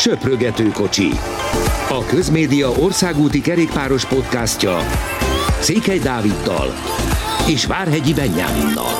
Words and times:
Söprögető 0.00 0.68
kocsi. 0.68 1.08
A 1.88 2.04
Közmédia 2.04 2.70
országúti 2.70 3.40
kerékpáros 3.40 4.04
podcastja 4.04 4.78
Székely 5.60 5.98
Dáviddal 5.98 6.68
és 7.48 7.66
Várhegyi 7.66 8.14
Benyáminnal. 8.14 8.92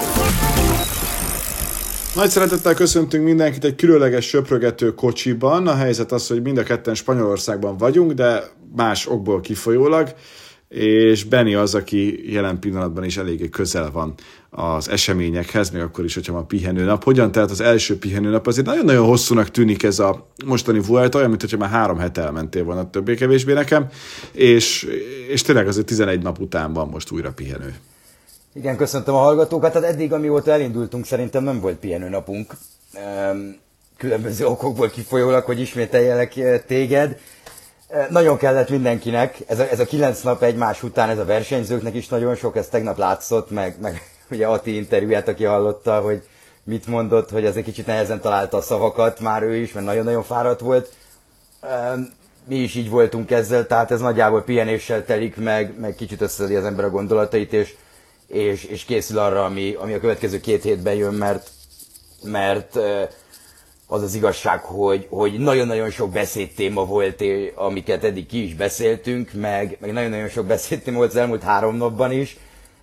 Nagy 2.14 2.28
szeretettel 2.28 2.74
köszöntünk 2.74 3.24
mindenkit 3.24 3.64
egy 3.64 3.74
különleges 3.74 4.26
söprögető 4.26 4.94
kocsiban. 4.94 5.66
A 5.66 5.74
helyzet 5.74 6.12
az, 6.12 6.28
hogy 6.28 6.42
mind 6.42 6.58
a 6.58 6.62
ketten 6.62 6.94
Spanyolországban 6.94 7.76
vagyunk, 7.76 8.12
de 8.12 8.42
más 8.76 9.06
okból 9.06 9.40
kifolyólag 9.40 10.14
és 10.74 11.24
Benny 11.24 11.54
az, 11.54 11.74
aki 11.74 12.32
jelen 12.32 12.58
pillanatban 12.58 13.04
is 13.04 13.16
eléggé 13.16 13.48
közel 13.48 13.90
van 13.90 14.14
az 14.50 14.88
eseményekhez, 14.88 15.70
még 15.70 15.82
akkor 15.82 16.04
is, 16.04 16.14
hogyha 16.14 16.36
a 16.36 16.42
pihenőnap. 16.42 17.04
Hogyan 17.04 17.32
telt 17.32 17.50
az 17.50 17.60
első 17.60 17.98
pihenőnap? 17.98 18.46
Azért 18.46 18.66
nagyon-nagyon 18.66 19.06
hosszúnak 19.06 19.50
tűnik 19.50 19.82
ez 19.82 19.98
a 19.98 20.26
mostani 20.44 20.80
Vuelta, 20.80 21.16
olyan, 21.16 21.28
mint 21.28 21.40
hogyha 21.40 21.56
már 21.56 21.70
három 21.70 21.98
hete 21.98 22.22
elmentél 22.22 22.64
volna 22.64 22.90
többé-kevésbé 22.90 23.52
nekem, 23.52 23.86
és, 24.32 24.88
és 25.28 25.42
tényleg 25.42 25.68
azért 25.68 25.86
11 25.86 26.22
nap 26.22 26.38
után 26.38 26.72
van 26.72 26.88
most 26.88 27.10
újra 27.10 27.32
pihenő. 27.32 27.74
Igen, 28.54 28.76
köszöntöm 28.76 29.14
a 29.14 29.18
hallgatókat. 29.18 29.72
Tehát 29.72 29.88
eddig, 29.88 30.12
amióta 30.12 30.50
elindultunk, 30.50 31.06
szerintem 31.06 31.44
nem 31.44 31.60
volt 31.60 31.76
pihenőnapunk. 31.76 32.54
Különböző 33.96 34.46
okokból 34.46 34.88
kifolyólag, 34.88 35.44
hogy 35.44 35.60
ismételjelek 35.60 36.36
eh, 36.36 36.60
téged. 36.66 37.18
Nagyon 38.08 38.36
kellett 38.36 38.68
mindenkinek, 38.68 39.36
ez 39.46 39.58
a, 39.58 39.68
ez 39.70 39.80
a 39.80 39.84
kilenc 39.84 40.20
nap 40.20 40.42
egymás 40.42 40.82
után, 40.82 41.08
ez 41.08 41.18
a 41.18 41.24
versenyzőknek 41.24 41.94
is 41.94 42.08
nagyon 42.08 42.34
sok, 42.34 42.56
ez 42.56 42.68
tegnap 42.68 42.98
látszott, 42.98 43.50
meg, 43.50 43.76
meg 43.80 44.02
ugye 44.30 44.46
Ati 44.46 44.76
interjúját, 44.76 45.28
aki 45.28 45.44
hallotta, 45.44 46.00
hogy 46.00 46.22
mit 46.64 46.86
mondott, 46.86 47.30
hogy 47.30 47.46
az 47.46 47.56
egy 47.56 47.64
kicsit 47.64 47.86
nehezen 47.86 48.20
találta 48.20 48.56
a 48.56 48.60
szavakat, 48.60 49.20
már 49.20 49.42
ő 49.42 49.56
is, 49.56 49.72
mert 49.72 49.86
nagyon-nagyon 49.86 50.22
fáradt 50.22 50.60
volt. 50.60 50.92
Mi 52.44 52.56
is 52.56 52.74
így 52.74 52.90
voltunk 52.90 53.30
ezzel, 53.30 53.66
tehát 53.66 53.90
ez 53.90 54.00
nagyjából 54.00 54.42
pihenéssel 54.42 55.04
telik, 55.04 55.36
meg, 55.36 55.78
meg 55.78 55.94
kicsit 55.94 56.20
összedi 56.20 56.54
az 56.54 56.64
ember 56.64 56.84
a 56.84 56.90
gondolatait, 56.90 57.52
és, 57.52 57.74
és, 58.26 58.64
és 58.64 58.84
készül 58.84 59.18
arra, 59.18 59.44
ami, 59.44 59.74
ami 59.74 59.92
a 59.92 60.00
következő 60.00 60.40
két 60.40 60.62
hétben 60.62 60.94
jön, 60.94 61.14
mert, 61.14 61.48
mert 62.22 62.78
az 63.92 64.02
az 64.02 64.14
igazság, 64.14 64.60
hogy, 64.60 65.06
hogy 65.10 65.38
nagyon-nagyon 65.38 65.90
sok 65.90 66.10
beszédtéma 66.10 66.84
volt, 66.84 67.24
amiket 67.54 68.04
eddig 68.04 68.26
ki 68.26 68.44
is 68.44 68.54
beszéltünk, 68.54 69.32
meg, 69.32 69.76
meg 69.80 69.92
nagyon-nagyon 69.92 70.28
sok 70.28 70.46
beszédtéma 70.46 70.96
volt 70.96 71.10
az 71.10 71.16
elmúlt 71.16 71.42
három 71.42 71.76
napban 71.76 72.12
is, 72.12 72.36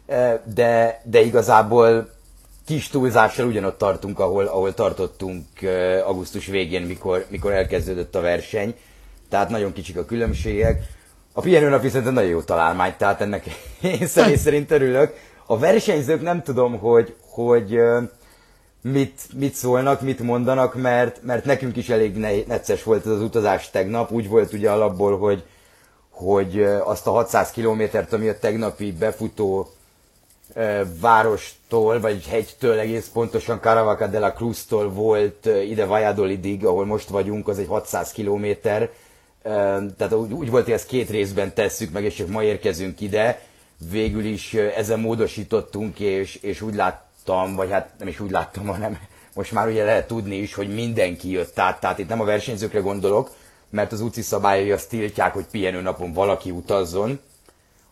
e, 0.08 0.44
de, 0.54 1.02
de 1.04 1.22
igazából 1.22 2.10
kis 2.66 2.88
túlzással 2.88 3.48
ugyanott 3.48 3.78
tartunk, 3.78 4.20
ahol, 4.20 4.46
ahol 4.46 4.74
tartottunk 4.74 5.62
e, 5.62 6.06
augusztus 6.06 6.46
végén, 6.46 6.82
mikor, 6.82 7.26
mikor 7.30 7.52
elkezdődött 7.52 8.16
a 8.16 8.22
verseny. 8.22 8.76
Tehát 9.30 9.50
nagyon 9.50 9.74
kicsik 9.74 9.98
a 9.98 10.06
különbségek. 10.06 10.82
A 11.34 11.42
pihenőnap 11.42 11.82
viszont 11.82 12.08
egy 12.08 12.14
nagyon 12.14 12.30
jó 12.30 12.42
találmány, 12.42 12.94
tehát 12.98 13.22
ennek 13.22 13.46
én 14.00 14.08
személy 14.08 14.36
szerint 14.36 14.72
örülök. 14.72 15.14
A 15.46 15.58
versenyzők 15.58 16.22
nem 16.22 16.44
tudom, 16.44 16.78
hogy, 16.78 17.16
hogy 17.30 17.76
e, 17.76 18.17
mit, 18.82 19.22
mit 19.34 19.54
szólnak, 19.54 20.02
mit 20.02 20.20
mondanak, 20.20 20.76
mert, 20.76 21.24
mert 21.24 21.46
nekünk 21.46 21.78
is 21.78 21.90
elég 21.90 22.18
necces 22.48 22.84
volt 22.84 23.06
ez 23.06 23.12
az 23.12 23.22
utazás 23.22 23.70
tegnap. 23.70 24.12
Úgy 24.12 24.28
volt 24.28 24.54
ugye 24.54 24.72
alapból, 24.72 25.18
hogy, 25.18 25.44
hogy 26.10 26.64
azt 26.64 27.08
a 27.08 27.12
600 27.12 27.52
kilométert, 27.52 28.14
ami 28.14 28.28
a 28.28 28.40
tegnapi 28.40 28.92
befutó 28.92 29.72
várostól, 31.00 32.00
vagy 32.00 32.28
hegytől 32.28 32.80
egész 32.80 33.10
pontosan 33.14 33.60
Caravaca 33.60 34.08
de 34.08 34.20
la 34.20 34.34
Cruz-tól 34.34 34.90
volt 34.90 35.46
ide 35.46 35.86
Valladolidig, 35.86 36.66
ahol 36.66 36.86
most 36.86 37.10
vagyunk, 37.10 37.48
az 37.48 37.60
egy 37.60 37.68
600 37.68 38.12
kilométer. 38.12 38.90
Tehát 39.98 40.14
úgy, 40.14 40.34
úgy 40.34 40.50
volt, 40.50 40.64
hogy 40.64 40.74
ezt 40.74 40.88
két 40.88 41.10
részben 41.10 41.54
tesszük 41.54 41.92
meg, 41.92 42.04
és 42.04 42.16
csak 42.16 42.28
ma 42.28 42.44
érkezünk 42.44 43.02
ide. 43.02 43.42
Végül 43.92 44.26
is 44.26 44.54
ezen 44.54 45.00
módosítottunk, 45.00 46.00
és, 46.00 46.36
és 46.36 46.62
úgy 46.62 46.76
lát, 46.76 47.07
láttam, 47.28 47.56
vagy 47.56 47.72
hát 47.72 47.90
nem 48.00 48.08
is 48.08 48.20
úgy 48.20 48.32
láttam, 48.32 48.66
hanem 48.66 48.98
most 49.34 49.52
már 49.52 49.68
ugye 49.68 49.84
lehet 49.84 50.08
tudni 50.08 50.36
is, 50.36 50.54
hogy 50.54 50.74
mindenki 50.74 51.32
jött 51.32 51.60
át, 51.60 51.80
tehát 51.80 52.00
itt 52.00 52.10
nem 52.10 52.22
a 52.22 52.26
versenyzőkre 52.26 52.80
gondolok, 52.80 53.30
mert 53.70 53.92
az 53.92 54.02
UCI 54.02 54.22
szabályai 54.22 54.72
azt 54.72 54.90
tiltják, 54.90 55.34
hogy 55.34 55.46
pihenő 55.52 55.82
napon 55.82 56.14
valaki 56.14 56.52
utazzon, 56.52 57.20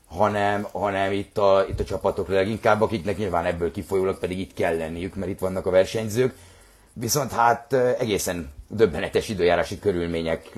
hanem, 0.07 0.67
hanem 0.71 1.11
itt, 1.11 1.37
a, 1.37 1.65
itt 1.69 1.79
a 1.79 1.83
csapatokra 1.83 2.35
leginkább, 2.35 2.81
akiknek 2.81 3.17
nyilván 3.17 3.45
ebből 3.45 3.71
kifolyólag 3.71 4.19
pedig 4.19 4.39
itt 4.39 4.53
kell 4.53 4.77
lenniük, 4.77 5.15
mert 5.15 5.31
itt 5.31 5.39
vannak 5.39 5.65
a 5.65 5.69
versenyzők. 5.69 6.33
Viszont 6.93 7.31
hát 7.31 7.73
egészen 7.73 8.51
döbbenetes 8.67 9.29
időjárási 9.29 9.79
körülmények 9.79 10.51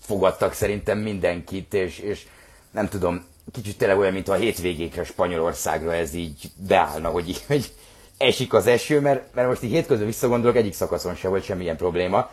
fogadtak 0.00 0.52
szerintem 0.52 0.98
mindenkit, 0.98 1.74
és, 1.74 1.98
és 1.98 2.26
nem 2.70 2.88
tudom, 2.88 3.24
kicsit 3.52 3.78
tényleg 3.78 3.98
olyan, 3.98 4.12
mint 4.12 4.28
a 4.28 4.34
hétvégékre 4.34 5.04
Spanyolországra 5.04 5.94
ez 5.94 6.14
így 6.14 6.50
beállna, 6.68 7.08
hogy, 7.08 7.44
hogy 7.46 7.72
esik 8.18 8.52
az 8.52 8.66
eső, 8.66 9.00
mert, 9.00 9.34
mert 9.34 9.48
most 9.48 9.62
így 9.62 9.70
hétközben 9.70 10.06
visszagondolok, 10.06 10.56
egyik 10.56 10.74
szakaszon 10.74 11.14
sem 11.14 11.30
volt 11.30 11.44
semmilyen 11.44 11.76
probléma, 11.76 12.30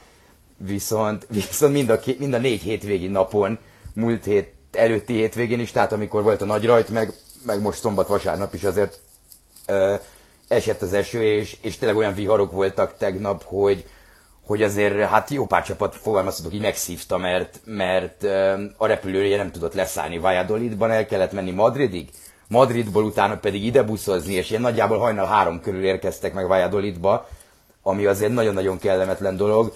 viszont, 0.57 1.27
viszont 1.29 1.73
mind, 1.73 1.89
a, 1.89 1.99
mind 2.17 2.33
a 2.33 2.37
négy 2.37 2.61
hétvégi 2.61 3.07
napon, 3.07 3.59
múlt 3.93 4.23
hét 4.23 4.53
előtti 4.71 5.13
hétvégén 5.13 5.59
is, 5.59 5.71
tehát 5.71 5.91
amikor 5.91 6.23
volt 6.23 6.41
a 6.41 6.45
nagy 6.45 6.65
rajt, 6.65 6.89
meg, 6.89 7.13
meg 7.45 7.61
most 7.61 7.79
szombat, 7.79 8.07
vasárnap 8.07 8.53
is 8.53 8.63
azért 8.63 8.99
ö, 9.65 9.95
esett 10.47 10.81
az 10.81 10.93
eső, 10.93 11.23
és, 11.23 11.57
és 11.61 11.77
tényleg 11.77 11.97
olyan 11.97 12.13
viharok 12.13 12.51
voltak 12.51 12.97
tegnap, 12.97 13.43
hogy, 13.43 13.85
hogy 14.45 14.63
azért 14.63 15.09
hát 15.09 15.29
jó 15.29 15.45
pár 15.45 15.63
csapat 15.63 15.95
fogalmazhatok 15.95 16.53
így 16.53 16.61
megszívta, 16.61 17.17
mert, 17.17 17.59
mert 17.65 18.23
ö, 18.23 18.63
a 18.77 18.87
repülője 18.87 19.37
nem 19.37 19.51
tudott 19.51 19.73
leszállni 19.73 20.17
Valladolidban, 20.17 20.91
el 20.91 21.05
kellett 21.05 21.31
menni 21.31 21.51
Madridig, 21.51 22.09
Madridból 22.51 23.03
utána 23.03 23.37
pedig 23.37 23.65
ide 23.65 23.83
buszozni, 23.83 24.33
és 24.33 24.49
ilyen 24.49 24.61
nagyjából 24.61 24.97
hajnal 24.97 25.25
három 25.25 25.61
körül 25.61 25.83
érkeztek 25.83 26.33
meg 26.33 26.47
Valladolidba, 26.47 27.27
ami 27.81 28.05
azért 28.05 28.33
nagyon-nagyon 28.33 28.79
kellemetlen 28.79 29.37
dolog. 29.37 29.73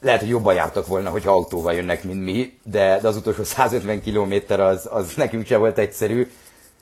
Lehet, 0.00 0.20
hogy 0.20 0.28
jobban 0.28 0.54
jártak 0.54 0.86
volna, 0.86 1.10
hogyha 1.10 1.30
autóval 1.30 1.74
jönnek, 1.74 2.04
mint 2.04 2.24
mi, 2.24 2.58
de, 2.62 2.98
de 3.00 3.08
az 3.08 3.16
utolsó 3.16 3.44
150 3.54 4.02
km 4.02 4.52
az, 4.52 4.88
az 4.90 5.14
nekünk 5.16 5.46
sem 5.46 5.58
volt 5.58 5.78
egyszerű. 5.78 6.30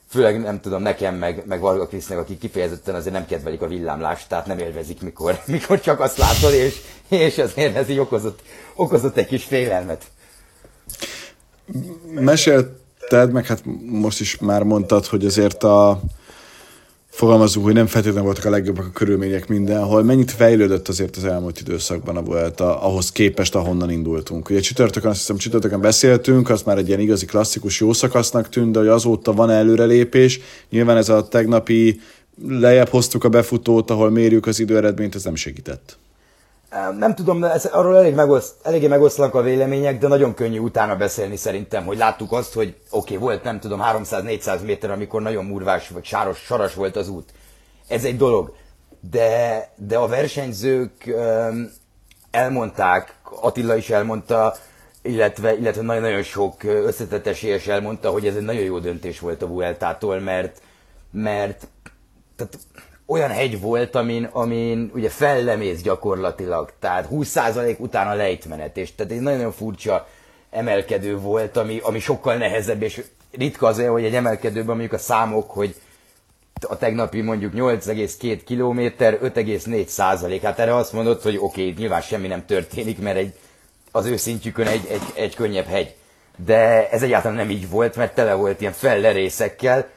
Főleg 0.08 0.40
nem 0.40 0.60
tudom, 0.60 0.82
nekem, 0.82 1.14
meg, 1.14 1.42
meg 1.46 1.60
Varga 1.60 1.86
Krisznek, 1.86 2.18
akik 2.18 2.38
kifejezetten 2.38 2.94
azért 2.94 3.14
nem 3.14 3.26
kedvelik 3.26 3.62
a 3.62 3.68
villámlást, 3.68 4.28
tehát 4.28 4.46
nem 4.46 4.58
élvezik, 4.58 5.02
mikor, 5.02 5.40
mikor 5.46 5.80
csak 5.80 6.00
azt 6.00 6.18
látod, 6.18 6.52
és, 6.52 6.80
és 7.08 7.38
azért 7.38 7.76
ez 7.76 7.88
így 7.88 7.98
okozott, 7.98 8.40
okozott 8.74 9.16
egy 9.16 9.26
kis 9.26 9.44
félelmet. 9.44 10.04
Mesélt 12.14 12.82
említetted, 13.04 13.32
meg 13.32 13.46
hát 13.46 13.62
most 13.86 14.20
is 14.20 14.38
már 14.38 14.62
mondtad, 14.62 15.06
hogy 15.06 15.24
azért 15.24 15.62
a 15.62 16.00
fogalmazunk, 17.10 17.64
hogy 17.64 17.74
nem 17.74 17.86
feltétlenül 17.86 18.24
voltak 18.24 18.44
a 18.44 18.50
legjobbak 18.50 18.86
a 18.86 18.90
körülmények 18.90 19.48
mindenhol. 19.48 20.02
Mennyit 20.02 20.30
fejlődött 20.30 20.88
azért 20.88 21.16
az 21.16 21.24
elmúlt 21.24 21.60
időszakban 21.60 22.16
a 22.16 22.22
Vuelta 22.22 22.80
ahhoz 22.82 23.12
képest, 23.12 23.54
ahonnan 23.54 23.90
indultunk? 23.90 24.50
Ugye 24.50 24.60
csütörtökön, 24.60 25.10
azt 25.10 25.18
hiszem 25.18 25.36
csütörtökön 25.36 25.80
beszéltünk, 25.80 26.48
az 26.50 26.62
már 26.62 26.78
egy 26.78 26.88
ilyen 26.88 27.00
igazi 27.00 27.26
klasszikus 27.26 27.80
jó 27.80 27.92
szakasznak 27.92 28.48
tűnt, 28.48 28.72
de 28.72 28.78
hogy 28.78 28.88
azóta 28.88 29.32
van 29.32 29.50
előrelépés. 29.50 30.40
Nyilván 30.70 30.96
ez 30.96 31.08
a 31.08 31.28
tegnapi 31.28 32.00
lejjebb 32.48 32.88
hoztuk 32.88 33.24
a 33.24 33.28
befutót, 33.28 33.90
ahol 33.90 34.10
mérjük 34.10 34.46
az 34.46 34.60
időeredményt, 34.60 35.14
ez 35.14 35.24
nem 35.24 35.34
segített. 35.34 35.96
Nem 36.98 37.14
tudom, 37.14 37.44
ez, 37.44 37.64
arról 37.64 37.96
elég 37.96 38.14
megoszt, 38.14 38.54
eléggé 38.62 38.86
megoszlanak 38.86 39.34
a 39.34 39.42
vélemények, 39.42 39.98
de 39.98 40.08
nagyon 40.08 40.34
könnyű 40.34 40.58
utána 40.58 40.96
beszélni 40.96 41.36
szerintem, 41.36 41.84
hogy 41.84 41.96
láttuk 41.96 42.32
azt, 42.32 42.52
hogy 42.52 42.76
oké, 42.90 43.14
okay, 43.14 43.16
volt 43.16 43.42
nem 43.42 43.60
tudom 43.60 43.80
300-400 43.82 44.64
méter, 44.64 44.90
amikor 44.90 45.22
nagyon 45.22 45.44
murvás 45.44 45.88
vagy 45.88 46.04
sáros, 46.04 46.38
saras 46.38 46.74
volt 46.74 46.96
az 46.96 47.08
út. 47.08 47.32
Ez 47.88 48.04
egy 48.04 48.16
dolog. 48.16 48.54
De, 49.10 49.68
de 49.76 49.96
a 49.96 50.06
versenyzők 50.06 50.92
um, 51.06 51.72
elmondták, 52.30 53.14
Attila 53.40 53.76
is 53.76 53.90
elmondta, 53.90 54.54
illetve, 55.02 55.56
illetve 55.56 55.82
nagyon-nagyon 55.82 56.22
sok 56.22 56.62
összetett 56.62 57.26
esélyes 57.26 57.66
elmondta, 57.66 58.10
hogy 58.10 58.26
ez 58.26 58.36
egy 58.36 58.42
nagyon 58.42 58.62
jó 58.62 58.78
döntés 58.78 59.20
volt 59.20 59.42
a 59.42 59.46
Vueltától, 59.46 60.20
mert, 60.20 60.60
mert 61.10 61.66
tehát 62.36 62.58
olyan 63.06 63.30
hegy 63.30 63.60
volt, 63.60 63.94
amin, 63.94 64.28
amin 64.32 64.90
ugye 64.94 65.08
fellemész 65.08 65.80
gyakorlatilag, 65.80 66.72
tehát 66.78 67.08
20% 67.10 67.78
után 67.78 68.08
a 68.08 68.14
lejtmenet, 68.14 68.76
és 68.76 68.94
tehát 68.94 69.12
egy 69.12 69.20
nagyon 69.20 69.52
furcsa 69.52 70.08
emelkedő 70.50 71.18
volt, 71.18 71.56
ami, 71.56 71.80
ami 71.82 71.98
sokkal 71.98 72.36
nehezebb, 72.36 72.82
és 72.82 73.04
ritka 73.30 73.66
az 73.66 73.86
hogy 73.86 74.04
egy 74.04 74.14
emelkedőben 74.14 74.64
mondjuk 74.64 74.92
a 74.92 74.98
számok, 74.98 75.50
hogy 75.50 75.74
a 76.68 76.76
tegnapi 76.76 77.20
mondjuk 77.20 77.52
8,2 77.54 78.40
km, 78.46 79.04
5,4 79.04 79.86
százalék. 79.86 80.42
Hát 80.42 80.58
erre 80.58 80.74
azt 80.74 80.92
mondod, 80.92 81.22
hogy 81.22 81.36
oké, 81.36 81.60
okay, 81.60 81.74
nyilván 81.78 82.00
semmi 82.00 82.26
nem 82.26 82.46
történik, 82.46 82.98
mert 82.98 83.16
egy, 83.16 83.32
az 83.90 84.06
ő 84.06 84.16
szintjükön 84.16 84.66
egy, 84.66 84.86
egy, 84.90 85.02
egy 85.14 85.34
könnyebb 85.34 85.66
hegy. 85.66 85.94
De 86.44 86.90
ez 86.90 87.02
egyáltalán 87.02 87.36
nem 87.36 87.50
így 87.50 87.70
volt, 87.70 87.96
mert 87.96 88.14
tele 88.14 88.34
volt 88.34 88.60
ilyen 88.60 88.72
fellerészekkel, 88.72 89.88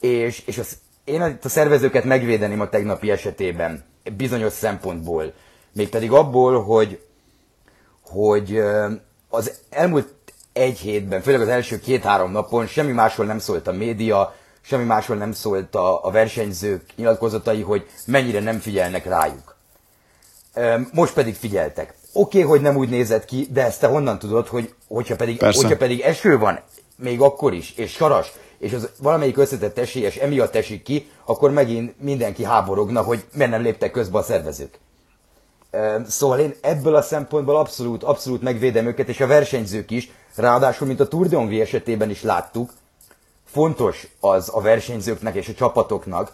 és, 0.00 0.42
és 0.46 0.58
az 0.58 0.76
én 1.04 1.26
itt 1.26 1.44
a 1.44 1.48
szervezőket 1.48 2.04
megvédeném 2.04 2.60
a 2.60 2.68
tegnapi 2.68 3.10
esetében, 3.10 3.84
bizonyos 4.16 4.52
szempontból. 4.52 5.32
Mégpedig 5.72 6.12
abból, 6.12 6.62
hogy, 6.62 7.02
hogy 8.02 8.62
az 9.28 9.58
elmúlt 9.70 10.14
egy 10.52 10.78
hétben, 10.78 11.22
főleg 11.22 11.40
az 11.40 11.48
első 11.48 11.78
két-három 11.78 12.30
napon 12.30 12.66
semmi 12.66 12.92
másról 12.92 13.26
nem 13.26 13.38
szólt 13.38 13.66
a 13.66 13.72
média, 13.72 14.34
semmi 14.60 14.84
másról 14.84 15.16
nem 15.16 15.32
szólt 15.32 15.74
a, 15.74 16.04
a 16.04 16.10
versenyzők 16.10 16.82
nyilatkozatai, 16.96 17.62
hogy 17.62 17.86
mennyire 18.06 18.40
nem 18.40 18.58
figyelnek 18.58 19.04
rájuk. 19.04 19.56
Most 20.92 21.14
pedig 21.14 21.34
figyeltek. 21.34 21.94
Oké, 22.12 22.38
okay, 22.38 22.50
hogy 22.50 22.60
nem 22.60 22.76
úgy 22.76 22.88
nézett 22.88 23.24
ki, 23.24 23.46
de 23.50 23.64
ezt 23.64 23.80
te 23.80 23.86
honnan 23.86 24.18
tudod, 24.18 24.46
hogy 24.46 24.74
hogyha 24.88 25.16
pedig, 25.16 25.42
hogyha 25.42 25.76
pedig 25.76 26.00
eső 26.00 26.38
van, 26.38 26.60
még 26.96 27.20
akkor 27.20 27.52
is, 27.52 27.72
és 27.76 27.92
saras, 27.92 28.32
és 28.62 28.72
az 28.72 28.88
valamelyik 28.98 29.36
összetett 29.36 29.78
esélyes 29.78 30.16
emiatt 30.16 30.54
esik 30.54 30.82
ki, 30.82 31.10
akkor 31.24 31.50
megint 31.50 32.00
mindenki 32.00 32.44
háborogna, 32.44 33.02
hogy 33.02 33.24
miért 33.34 33.50
nem 33.50 33.62
léptek 33.62 33.90
közbe 33.90 34.18
a 34.18 34.22
szervezők. 34.22 34.78
Szóval 36.06 36.38
én 36.38 36.54
ebből 36.60 36.94
a 36.94 37.02
szempontból 37.02 37.56
abszolút, 37.56 38.02
abszolút 38.02 38.42
megvédem 38.42 38.86
őket, 38.86 39.08
és 39.08 39.20
a 39.20 39.26
versenyzők 39.26 39.90
is, 39.90 40.10
ráadásul, 40.34 40.86
mint 40.86 41.00
a 41.00 41.08
Tour 41.08 41.28
de 41.28 41.36
Hongrie 41.36 41.62
esetében 41.62 42.10
is 42.10 42.22
láttuk, 42.22 42.72
fontos 43.44 44.08
az 44.20 44.50
a 44.52 44.60
versenyzőknek 44.60 45.34
és 45.34 45.48
a 45.48 45.54
csapatoknak, 45.54 46.32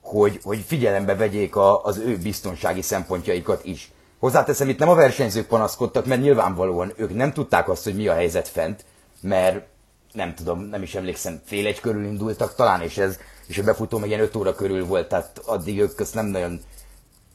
hogy, 0.00 0.40
hogy 0.42 0.64
figyelembe 0.66 1.14
vegyék 1.14 1.56
a, 1.56 1.84
az 1.84 1.98
ő 1.98 2.16
biztonsági 2.16 2.82
szempontjaikat 2.82 3.64
is. 3.64 3.92
Hozzáteszem, 4.18 4.68
itt 4.68 4.78
nem 4.78 4.88
a 4.88 4.94
versenyzők 4.94 5.46
panaszkodtak, 5.46 6.06
mert 6.06 6.20
nyilvánvalóan 6.20 6.92
ők 6.96 7.14
nem 7.14 7.32
tudták 7.32 7.68
azt, 7.68 7.84
hogy 7.84 7.94
mi 7.94 8.08
a 8.08 8.14
helyzet 8.14 8.48
fent, 8.48 8.84
mert 9.20 9.68
nem 10.12 10.34
tudom, 10.34 10.60
nem 10.60 10.82
is 10.82 10.94
emlékszem, 10.94 11.40
fél 11.44 11.66
egy 11.66 11.80
körül 11.80 12.04
indultak 12.04 12.54
talán, 12.54 12.82
és 12.82 12.98
ez, 12.98 13.18
és 13.46 13.58
a 13.58 13.62
befutó 13.62 13.98
meg 13.98 14.08
ilyen 14.08 14.20
öt 14.20 14.36
óra 14.36 14.54
körül 14.54 14.86
volt, 14.86 15.08
tehát 15.08 15.40
addig 15.44 15.80
ők 15.80 16.00
ezt 16.00 16.14
nem 16.14 16.26
nagyon 16.26 16.60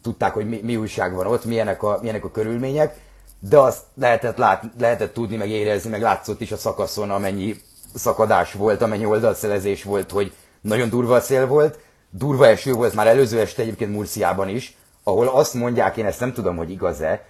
tudták, 0.02 0.34
hogy 0.34 0.50
mi, 0.50 0.60
mi 0.64 0.76
újság 0.76 1.14
van 1.14 1.28
ott, 1.28 1.46
milyenek 1.46 1.84
a, 1.84 1.98
milyenek 2.02 2.24
a 2.24 2.32
körülmények, 2.32 2.98
de 3.40 3.58
azt 3.58 3.84
lehetett, 3.96 4.38
lát, 4.38 4.64
lehetett 4.80 5.14
tudni, 5.14 5.36
meg 5.36 5.50
érezni, 5.50 5.90
meg 5.90 6.02
látszott 6.02 6.42
is 6.42 6.52
a 6.52 6.58
szakaszon, 6.58 7.12
amennyi 7.12 7.56
szakadás 7.94 8.54
volt, 8.54 8.82
amennyi 8.82 9.06
oldalszelezés 9.06 9.84
volt, 9.84 10.12
hogy 10.12 10.34
nagyon 10.62 10.90
durva 10.90 11.16
a 11.16 11.22
szél 11.22 11.48
volt, 11.48 11.80
durva 12.10 12.48
eső 12.48 12.74
volt 12.74 12.94
már 12.94 13.08
előző 13.08 13.40
este 13.40 13.62
egyébként 13.62 13.92
Murciában 13.92 14.50
is, 14.50 14.78
ahol 15.04 15.28
azt 15.28 15.54
mondják, 15.54 15.98
én 15.98 16.06
ezt 16.06 16.20
nem 16.20 16.34
tudom, 16.34 16.56
hogy 16.56 16.72
igaz-e, 16.72 17.26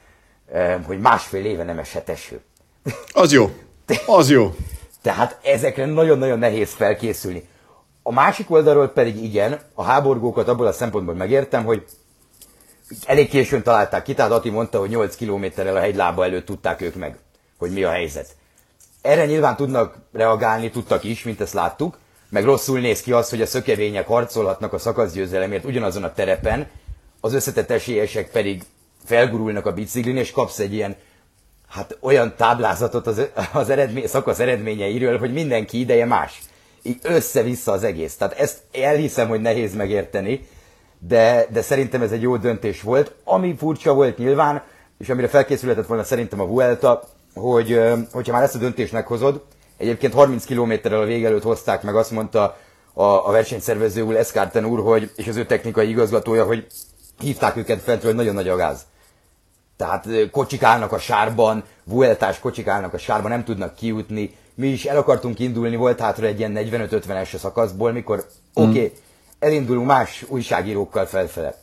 eh, 0.51 0.80
hogy 0.86 1.00
másfél 1.00 1.45
éve 1.45 1.63
nem 1.63 1.80
esett 1.80 2.09
eső. 2.09 2.42
Az 3.13 3.31
jó. 3.31 3.50
Az 4.06 4.30
jó. 4.30 4.56
Tehát 5.06 5.38
ezekre 5.44 5.86
nagyon-nagyon 5.86 6.40
nehéz 6.40 6.74
felkészülni. 6.74 7.48
A 8.04 8.12
másik 8.12 8.52
oldalról 8.52 8.88
pedig 8.88 9.24
igen, 9.24 9.60
a 9.74 9.84
háborgókat 9.84 10.48
abból 10.48 10.68
a 10.68 10.72
szempontból 10.72 11.16
megértem, 11.16 11.66
hogy 11.66 11.86
elég 13.06 13.30
későn 13.30 13.63
találták 13.63 14.04
ki, 14.04 14.13
tehát 14.13 14.31
Ati 14.31 14.50
mondta, 14.50 14.80
hogy 14.80 14.90
8 14.90 15.16
kilométerrel 15.16 15.75
a 15.75 15.80
hegylába 15.80 16.25
előtt 16.25 16.46
tudták 16.46 16.81
ők 16.81 16.96
meg, 16.96 17.18
hogy 17.57 17.72
mi 17.72 17.84
a 17.84 17.90
helyzet. 17.90 18.36
Erre 19.02 19.25
nyilván 19.25 19.56
tudnak 19.56 19.96
reagálni, 20.12 20.69
tudtak 20.69 21.04
is, 21.04 21.24
mint 21.24 21.42
ezt 21.42 21.54
láttuk, 21.54 21.98
meg 22.30 22.44
rosszul 22.44 22.80
néz 22.80 23.02
ki 23.02 23.12
az, 23.12 23.30
hogy 23.30 23.42
a 23.42 23.46
szökevények 23.46 24.07
harcolhatnak 24.07 24.74
a 24.74 24.78
szakaszgyőzelemért 24.78 25.66
ugyanazon 25.66 26.04
a 26.04 26.13
terepen, 26.13 26.69
az 27.19 27.34
összetett 27.34 27.72
esélyesek 27.72 28.31
pedig 28.31 28.63
felgurulnak 29.04 29.66
a 29.66 29.74
biciklin, 29.74 30.18
és 30.18 30.31
kapsz 30.31 30.60
egy 30.60 30.74
ilyen 30.74 30.96
hát 31.67 31.97
olyan 32.00 32.33
táblázatot 32.38 33.07
az, 33.07 33.21
az 33.53 33.69
eredmény, 33.69 34.07
szakasz 34.07 34.39
eredményeiről, 34.39 35.17
hogy 35.17 35.33
mindenki 35.33 35.79
ideje 35.79 36.06
más. 36.06 36.41
Így 36.81 37.00
össze-vissza 37.01 37.71
az 37.71 37.83
egész. 37.83 38.15
Tehát 38.15 38.39
ezt 38.39 38.57
elhiszem, 38.71 39.27
hogy 39.27 39.41
nehéz 39.41 39.75
megérteni, 39.75 40.47
de, 41.00 41.45
de 41.51 41.62
szerintem 41.62 42.01
ez 42.01 42.12
egy 42.12 42.21
jó 42.21 42.38
döntés 42.38 42.81
volt. 42.81 43.13
Ami 43.23 43.56
furcsa 43.57 43.94
volt 43.94 44.17
nyilván, 44.17 44.63
és 44.97 45.09
amire 45.09 45.27
felkészülhetett 45.27 45.88
volna 45.88 46.03
szerintem 46.03 46.39
a 46.39 46.45
Vuelta, 46.45 47.03
hogy 47.33 47.81
hogyha 48.11 48.33
már 48.33 48.44
ezt 48.44 48.56
a 48.56 48.59
döntést 48.59 48.91
meghozod, 48.91 49.44
egyébként 49.77 50.13
30 50.13 50.45
kilométerrel 50.45 51.01
a 51.01 51.06
vége 51.06 51.27
előtt 51.27 51.44
hozták 51.44 51.83
meg, 51.83 51.95
azt 51.95 52.11
mondta 52.11 52.57
a, 52.94 53.03
a 53.03 53.31
versenyszervező 53.31 54.01
úr, 54.01 54.15
Eszkárten 54.15 54.65
úr, 54.65 54.79
hogy, 54.79 55.11
és 55.15 55.27
az 55.27 55.35
ő 55.35 55.45
technikai 55.45 55.89
igazgatója, 55.89 56.45
hogy 56.45 56.68
hívták 57.19 57.56
őket 57.56 57.81
fentről, 57.81 58.11
hogy 58.11 58.19
nagyon 58.19 58.35
nagy 58.35 58.47
a 58.47 58.56
gáz. 58.56 58.85
Tehát 59.77 60.07
kocsik 60.31 60.63
állnak 60.63 60.92
a 60.92 60.98
sárban, 60.98 61.63
Vueltás 61.83 62.39
kocsik 62.39 62.68
állnak 62.68 62.94
a 62.94 62.98
sárban, 62.98 63.31
nem 63.31 63.44
tudnak 63.44 63.75
kijutni. 63.75 64.36
Mi 64.54 64.68
is 64.68 64.86
el 64.86 64.98
akartunk 64.98 65.39
indulni, 65.39 65.75
volt 65.75 66.00
hátra 66.00 66.25
egy 66.25 66.39
ilyen 66.39 66.54
45-50-es 66.56 67.38
szakaszból, 67.38 67.92
mikor 67.92 68.18
mm. 68.18 68.63
oké, 68.63 68.69
okay, 68.69 68.92
elindulunk 69.39 69.88
más 69.88 70.25
újságírókkal 70.27 71.06
felfele. 71.06 71.56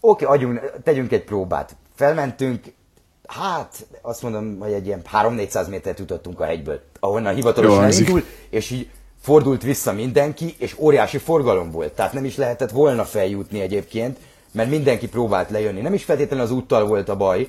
Oké, 0.00 0.24
okay, 0.24 0.58
tegyünk 0.82 1.12
egy 1.12 1.24
próbát. 1.24 1.76
Felmentünk, 1.94 2.64
hát 3.26 3.86
azt 4.02 4.22
mondom, 4.22 4.58
hogy 4.58 4.72
egy 4.72 4.86
ilyen 4.86 5.02
3-400 5.12 5.68
métert 5.68 5.98
jutottunk 5.98 6.40
a 6.40 6.44
hegyből, 6.44 6.80
ahonnan 7.00 7.34
hivatalosan 7.34 7.84
elindul, 7.84 8.24
és 8.50 8.70
így 8.70 8.90
fordult 9.20 9.62
vissza 9.62 9.92
mindenki, 9.92 10.54
és 10.58 10.78
óriási 10.78 11.18
forgalom 11.18 11.70
volt. 11.70 11.92
Tehát 11.92 12.12
nem 12.12 12.24
is 12.24 12.36
lehetett 12.36 12.70
volna 12.70 13.04
feljutni 13.04 13.60
egyébként, 13.60 14.18
mert 14.54 14.70
mindenki 14.70 15.08
próbált 15.08 15.50
lejönni. 15.50 15.80
Nem 15.80 15.94
is 15.94 16.04
feltétlenül 16.04 16.44
az 16.44 16.50
úttal 16.50 16.86
volt 16.86 17.08
a 17.08 17.16
baj, 17.16 17.48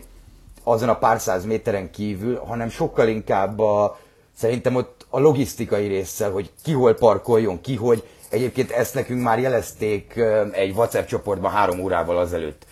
azon 0.64 0.90
a 0.90 0.98
pár 0.98 1.20
száz 1.20 1.46
méteren 1.46 1.92
kívül, 1.92 2.40
hanem 2.40 2.70
sokkal 2.70 3.08
inkább 3.08 3.60
a, 3.60 4.00
szerintem 4.38 4.76
ott 4.76 5.06
a 5.10 5.20
logisztikai 5.20 5.88
résszel, 5.88 6.32
hogy 6.32 6.50
ki 6.64 6.72
hol 6.72 6.94
parkoljon, 6.94 7.62
ki 7.62 7.76
hogy. 7.76 8.04
Egyébként 8.30 8.72
ezt 8.72 8.94
nekünk 8.94 9.24
már 9.24 9.40
jelezték 9.40 10.20
egy 10.52 10.72
WhatsApp 10.72 11.06
csoportban 11.08 11.52
három 11.52 11.80
órával 11.80 12.18
azelőtt. 12.18 12.66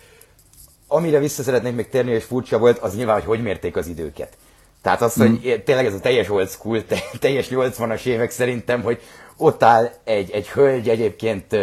Amire 0.86 1.18
vissza 1.18 1.42
szeretnék 1.42 1.74
még 1.74 1.88
térni, 1.88 2.12
és 2.12 2.24
furcsa 2.24 2.58
volt, 2.58 2.78
az 2.78 2.96
nyilván, 2.96 3.14
hogy 3.14 3.24
hogy 3.24 3.42
mérték 3.42 3.76
az 3.76 3.86
időket. 3.86 4.36
Tehát 4.82 5.02
az, 5.02 5.14
hogy 5.14 5.30
mm. 5.30 5.50
tényleg 5.64 5.86
ez 5.86 5.94
a 5.94 6.00
teljes 6.00 6.30
old 6.30 6.48
school, 6.48 6.82
teljes 7.20 7.48
80-as 7.50 8.04
évek 8.04 8.30
szerintem, 8.30 8.82
hogy 8.82 9.00
ott 9.36 9.62
áll 9.62 9.90
egy, 10.04 10.30
egy 10.30 10.48
hölgy 10.48 10.88
egyébként 10.88 11.56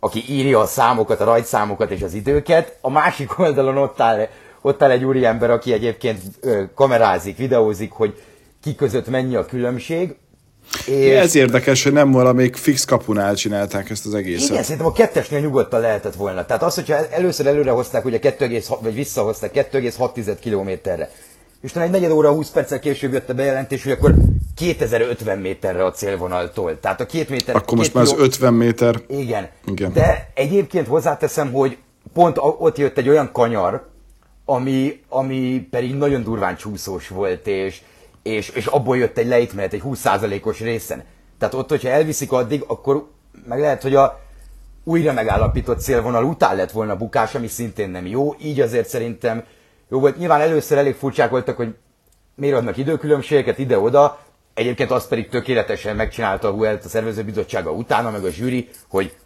aki 0.00 0.24
írja 0.28 0.58
a 0.58 0.66
számokat, 0.66 1.20
a 1.20 1.24
rajtszámokat 1.24 1.90
és 1.90 2.02
az 2.02 2.14
időket, 2.14 2.76
a 2.80 2.90
másik 2.90 3.38
oldalon 3.38 3.76
ott 3.76 4.00
áll, 4.00 4.28
ott 4.62 4.82
áll 4.82 4.90
egy 4.90 5.04
úriember, 5.04 5.50
aki 5.50 5.72
egyébként 5.72 6.20
kamerázik, 6.74 7.36
videózik, 7.36 7.92
hogy 7.92 8.22
ki 8.62 8.74
között 8.74 9.08
mennyi 9.08 9.36
a 9.36 9.46
különbség. 9.46 10.14
És... 10.86 11.14
Ez 11.14 11.34
érdekes, 11.34 11.82
hogy 11.82 11.92
nem 11.92 12.10
valamelyik 12.10 12.56
fix 12.56 12.84
kapunál 12.84 13.34
csinálták 13.34 13.90
ezt 13.90 14.06
az 14.06 14.14
egészet. 14.14 14.48
Igen, 14.48 14.62
szerintem 14.62 14.86
a 14.86 14.92
kettesnél 14.92 15.40
nyugodtan 15.40 15.80
lehetett 15.80 16.14
volna. 16.14 16.46
Tehát 16.46 16.62
az, 16.62 16.74
hogyha 16.74 17.08
először 17.08 17.46
előre 17.46 17.70
hozták, 17.70 18.04
ugye 18.04 18.18
2, 18.18 18.60
vagy 18.80 18.94
visszahozták 18.94 19.54
2,6 19.72 20.36
kilométerre, 20.40 21.10
és 21.60 21.72
talán 21.72 21.88
egy 21.88 21.94
negyed 21.94 22.10
óra, 22.10 22.32
20 22.32 22.50
perccel 22.50 22.78
később 22.78 23.12
jött 23.12 23.28
a 23.28 23.34
bejelentés, 23.34 23.82
hogy 23.82 23.92
akkor 23.92 24.14
2050 24.56 25.38
méterre 25.38 25.84
a 25.84 25.90
célvonaltól. 25.90 26.80
Tehát 26.80 27.00
a 27.00 27.06
két 27.06 27.28
méter... 27.28 27.56
Akkor 27.56 27.78
most 27.78 27.94
már 27.94 28.04
az 28.04 28.14
50 28.18 28.54
méter. 28.54 29.00
Igen. 29.08 29.48
Igen. 29.66 29.92
De 29.92 30.30
egyébként 30.34 30.86
hozzáteszem, 30.86 31.52
hogy 31.52 31.76
pont 32.12 32.36
ott 32.40 32.78
jött 32.78 32.98
egy 32.98 33.08
olyan 33.08 33.32
kanyar, 33.32 33.88
ami, 34.44 35.00
ami 35.08 35.68
pedig 35.70 35.94
nagyon 35.94 36.22
durván 36.22 36.56
csúszós 36.56 37.08
volt, 37.08 37.46
és, 37.46 37.80
és, 38.22 38.48
és 38.48 38.66
abból 38.66 38.96
jött 38.96 39.18
egy 39.18 39.26
lejtmenet, 39.26 39.72
egy 39.72 39.82
20%-os 39.84 40.60
részen. 40.60 41.04
Tehát 41.38 41.54
ott, 41.54 41.68
hogyha 41.68 41.88
elviszik 41.88 42.32
addig, 42.32 42.64
akkor 42.66 43.08
meg 43.48 43.60
lehet, 43.60 43.82
hogy 43.82 43.94
a 43.94 44.20
újra 44.84 45.12
megállapított 45.12 45.80
célvonal 45.80 46.24
után 46.24 46.56
lett 46.56 46.70
volna 46.70 46.96
bukás, 46.96 47.34
ami 47.34 47.46
szintén 47.46 47.90
nem 47.90 48.06
jó. 48.06 48.34
Így 48.42 48.60
azért 48.60 48.88
szerintem 48.88 49.44
jó 49.90 50.00
volt. 50.00 50.18
Nyilván 50.18 50.40
először 50.40 50.78
elég 50.78 50.94
furcsák 50.94 51.30
voltak, 51.30 51.56
hogy 51.56 51.74
miért 52.34 52.56
adnak 52.56 52.76
időkülönbségeket 52.76 53.58
ide-oda, 53.58 54.18
egyébként 54.54 54.90
azt 54.90 55.08
pedig 55.08 55.28
tökéletesen 55.28 55.96
megcsinálta 55.96 56.48
a 56.48 56.52
Huelt 56.52 56.84
a 56.84 56.88
szervezőbizottsága 56.88 57.70
utána, 57.70 58.10
meg 58.10 58.24
a 58.24 58.30
zsűri, 58.30 58.68
hogy 58.88 59.16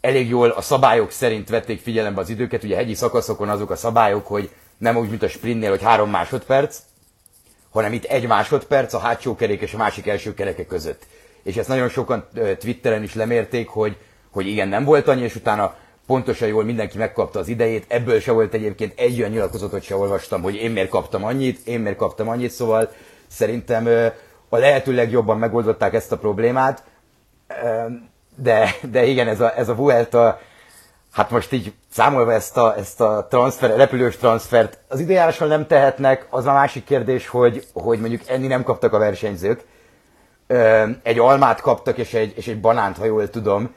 elég 0.00 0.28
jól 0.28 0.50
a 0.50 0.60
szabályok 0.60 1.10
szerint 1.10 1.48
vették 1.48 1.80
figyelembe 1.80 2.20
az 2.20 2.28
időket, 2.28 2.64
ugye 2.64 2.76
hegyi 2.76 2.94
szakaszokon 2.94 3.48
azok 3.48 3.70
a 3.70 3.76
szabályok, 3.76 4.26
hogy 4.26 4.50
nem 4.78 4.96
úgy, 4.96 5.08
mint 5.08 5.22
a 5.22 5.28
sprintnél, 5.28 5.70
hogy 5.70 5.82
három 5.82 6.10
másodperc, 6.10 6.78
hanem 7.70 7.92
itt 7.92 8.04
egy 8.04 8.26
másodperc 8.26 8.94
a 8.94 8.98
hátsó 8.98 9.34
kerék 9.34 9.60
és 9.60 9.74
a 9.74 9.76
másik 9.76 10.06
első 10.06 10.34
kereke 10.34 10.66
között. 10.66 11.06
És 11.42 11.56
ezt 11.56 11.68
nagyon 11.68 11.88
sokan 11.88 12.28
Twitteren 12.58 13.02
is 13.02 13.14
lemérték, 13.14 13.68
hogy, 13.68 13.96
hogy 14.30 14.46
igen, 14.46 14.68
nem 14.68 14.84
volt 14.84 15.08
annyi, 15.08 15.22
és 15.22 15.34
utána 15.34 15.74
pontosan 16.06 16.48
jól 16.48 16.64
mindenki 16.64 16.98
megkapta 16.98 17.38
az 17.38 17.48
idejét, 17.48 17.84
ebből 17.88 18.20
se 18.20 18.32
volt 18.32 18.54
egyébként 18.54 18.98
egy 18.98 19.18
olyan 19.18 19.30
nyilatkozatot 19.30 19.82
se 19.82 19.96
olvastam, 19.96 20.42
hogy 20.42 20.54
én 20.54 20.70
miért 20.70 20.88
kaptam 20.88 21.24
annyit, 21.24 21.66
én 21.66 21.80
miért 21.80 21.96
kaptam 21.96 22.28
annyit, 22.28 22.50
szóval 22.50 22.90
szerintem 23.26 24.12
a 24.48 24.56
lehető 24.56 24.94
legjobban 24.94 25.38
megoldották 25.38 25.94
ezt 25.94 26.12
a 26.12 26.18
problémát, 26.18 26.82
de, 28.36 28.70
de 28.90 29.04
igen, 29.04 29.28
ez 29.28 29.40
a, 29.40 29.56
ez 29.56 29.68
a 29.68 29.74
Vuelta, 29.74 30.40
hát 31.12 31.30
most 31.30 31.52
így 31.52 31.72
számolva 31.90 32.32
ezt 32.32 32.56
a, 32.56 32.76
ezt 32.76 33.00
a 33.00 33.26
transfer, 33.30 33.76
repülős 33.76 34.16
transfert, 34.16 34.78
az 34.88 35.00
időjárással 35.00 35.48
nem 35.48 35.66
tehetnek, 35.66 36.26
az 36.30 36.46
a 36.46 36.52
másik 36.52 36.84
kérdés, 36.84 37.28
hogy, 37.28 37.66
hogy 37.72 38.00
mondjuk 38.00 38.22
enni 38.26 38.46
nem 38.46 38.62
kaptak 38.62 38.92
a 38.92 38.98
versenyzők, 38.98 39.64
egy 41.02 41.18
almát 41.18 41.60
kaptak 41.60 41.98
és 41.98 42.14
egy, 42.14 42.32
és 42.36 42.46
egy 42.46 42.60
banánt, 42.60 42.96
ha 42.96 43.04
jól 43.04 43.30
tudom, 43.30 43.74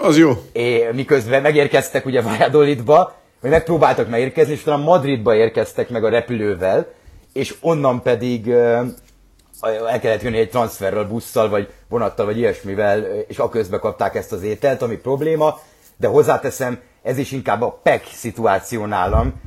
az 0.00 0.18
jó. 0.18 0.32
É, 0.52 0.88
miközben 0.92 1.42
megérkeztek 1.42 2.06
ugye 2.06 2.22
Valladolidba, 2.22 3.14
vagy 3.40 3.50
megpróbáltak 3.50 4.08
megérkezni, 4.08 4.52
és 4.52 4.62
talán 4.62 4.80
Madridba 4.80 5.34
érkeztek 5.34 5.88
meg 5.88 6.04
a 6.04 6.08
repülővel, 6.08 6.86
és 7.32 7.54
onnan 7.60 8.02
pedig 8.02 8.48
el 9.88 10.00
kellett 10.00 10.22
jönni 10.22 10.38
egy 10.38 10.50
transferrel, 10.50 11.04
busszal, 11.04 11.48
vagy 11.48 11.68
vonattal, 11.88 12.26
vagy 12.26 12.38
ilyesmivel, 12.38 13.00
és 13.28 13.38
aközben 13.38 13.80
kapták 13.80 14.14
ezt 14.14 14.32
az 14.32 14.42
ételt, 14.42 14.82
ami 14.82 14.96
probléma, 14.96 15.60
de 15.96 16.06
hozzáteszem, 16.06 16.78
ez 17.02 17.18
is 17.18 17.32
inkább 17.32 17.62
a 17.62 17.80
PEC 17.82 18.14
szituáció 18.14 18.84
nálam, 18.84 19.40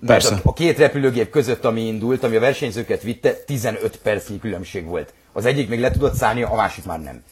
mert 0.00 0.30
a, 0.30 0.40
a 0.42 0.52
két 0.52 0.78
repülőgép 0.78 1.30
között, 1.30 1.64
ami 1.64 1.80
indult, 1.80 2.24
ami 2.24 2.36
a 2.36 2.40
versenyzőket 2.40 3.02
vitte, 3.02 3.32
15 3.32 3.96
percnyi 4.02 4.38
különbség 4.38 4.86
volt. 4.86 5.12
Az 5.32 5.44
egyik 5.44 5.68
még 5.68 5.80
le 5.80 5.90
tudott 5.90 6.14
szállni, 6.14 6.42
a 6.42 6.54
másik 6.54 6.84
már 6.84 7.00
nem. 7.00 7.22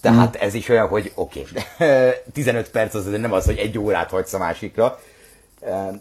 Tehát 0.00 0.36
mm. 0.36 0.40
ez 0.40 0.54
is 0.54 0.68
olyan, 0.68 0.88
hogy 0.88 1.12
oké, 1.14 1.44
okay, 1.76 2.10
15 2.32 2.70
perc 2.70 2.94
az 2.94 3.04
nem 3.04 3.32
az, 3.32 3.44
hogy 3.44 3.58
egy 3.58 3.78
órát 3.78 4.10
hagysz 4.10 4.32
a 4.32 4.38
másikra. 4.38 4.98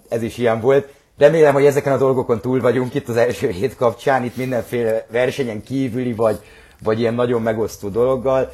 Ez 0.09 0.21
is 0.21 0.37
ilyen 0.37 0.59
volt. 0.59 0.93
Remélem, 1.17 1.53
hogy 1.53 1.65
ezeken 1.65 1.93
a 1.93 1.97
dolgokon 1.97 2.41
túl 2.41 2.61
vagyunk 2.61 2.93
itt 2.93 3.07
az 3.07 3.17
első 3.17 3.49
hét 3.49 3.75
kapcsán, 3.75 4.23
itt 4.23 4.35
mindenféle 4.35 5.05
versenyen 5.09 5.63
kívüli, 5.63 6.13
vagy, 6.13 6.39
vagy 6.83 6.99
ilyen 6.99 7.13
nagyon 7.13 7.41
megosztó 7.41 7.89
dologgal. 7.89 8.53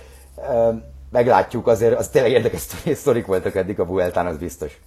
Meglátjuk, 1.12 1.68
azért 1.68 1.98
az 1.98 2.08
tényleg 2.08 2.32
érdekes 2.32 2.62
sztorik 2.94 3.26
voltak 3.26 3.56
eddig 3.56 3.80
a 3.80 3.86
Vueltán, 3.86 4.26
az 4.26 4.38
biztos. 4.38 4.80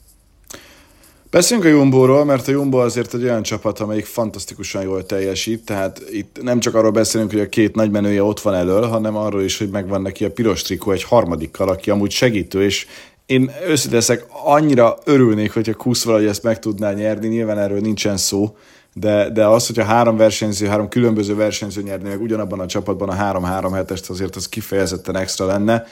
Beszéljünk 1.30 1.68
a 1.68 1.72
Jumbo-ról, 1.72 2.24
mert 2.24 2.48
a 2.48 2.50
Jumbo 2.50 2.78
azért 2.78 3.14
egy 3.14 3.22
olyan 3.22 3.42
csapat, 3.42 3.80
amelyik 3.80 4.04
fantasztikusan 4.04 4.82
jól 4.82 5.06
teljesít, 5.06 5.64
tehát 5.64 6.02
itt 6.10 6.38
nem 6.42 6.60
csak 6.60 6.74
arról 6.74 6.90
beszélünk, 6.90 7.30
hogy 7.30 7.40
a 7.40 7.48
két 7.48 7.74
nagymenője 7.74 8.22
ott 8.22 8.40
van 8.40 8.54
elől, 8.54 8.82
hanem 8.82 9.16
arról 9.16 9.42
is, 9.42 9.58
hogy 9.58 9.68
megvan 9.68 10.02
neki 10.02 10.24
a 10.24 10.30
piros 10.30 10.62
trikó 10.62 10.90
egy 10.90 11.02
harmadikkal, 11.02 11.68
aki 11.68 11.90
amúgy 11.90 12.10
segítő, 12.10 12.62
és 12.62 12.86
én 13.26 13.50
őszintén 13.66 14.20
annyira 14.44 14.98
örülnék, 15.04 15.52
hogyha 15.52 15.74
Kusz 15.74 16.04
valahogy 16.04 16.26
ezt 16.26 16.42
meg 16.42 16.58
tudná 16.58 16.92
nyerni, 16.92 17.28
nyilván 17.28 17.58
erről 17.58 17.80
nincsen 17.80 18.16
szó, 18.16 18.56
de, 18.94 19.30
de 19.30 19.46
az, 19.46 19.66
hogyha 19.66 19.84
három 19.84 20.16
versenyző, 20.16 20.66
három 20.66 20.88
különböző 20.88 21.34
versenyző 21.34 21.82
nyerni 21.82 22.08
meg 22.08 22.22
ugyanabban 22.22 22.60
a 22.60 22.66
csapatban 22.66 23.08
a 23.08 23.40
3-3 23.40 23.70
hetest, 23.72 24.10
azért 24.10 24.36
az 24.36 24.48
kifejezetten 24.48 25.16
extra 25.16 25.46
lenne. 25.46 25.86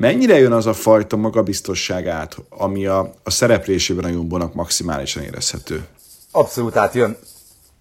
Mennyire 0.00 0.38
jön 0.38 0.52
az 0.52 0.66
a 0.66 0.72
fajta 0.72 1.16
magabiztosság 1.16 2.06
át, 2.06 2.36
ami 2.48 2.86
a, 2.86 3.12
a 3.22 3.30
szereplésében 3.30 4.04
a 4.04 4.08
Jumbónak 4.08 4.54
maximálisan 4.54 5.22
érezhető? 5.22 5.86
Abszolút 6.30 6.76
átjön 6.76 7.16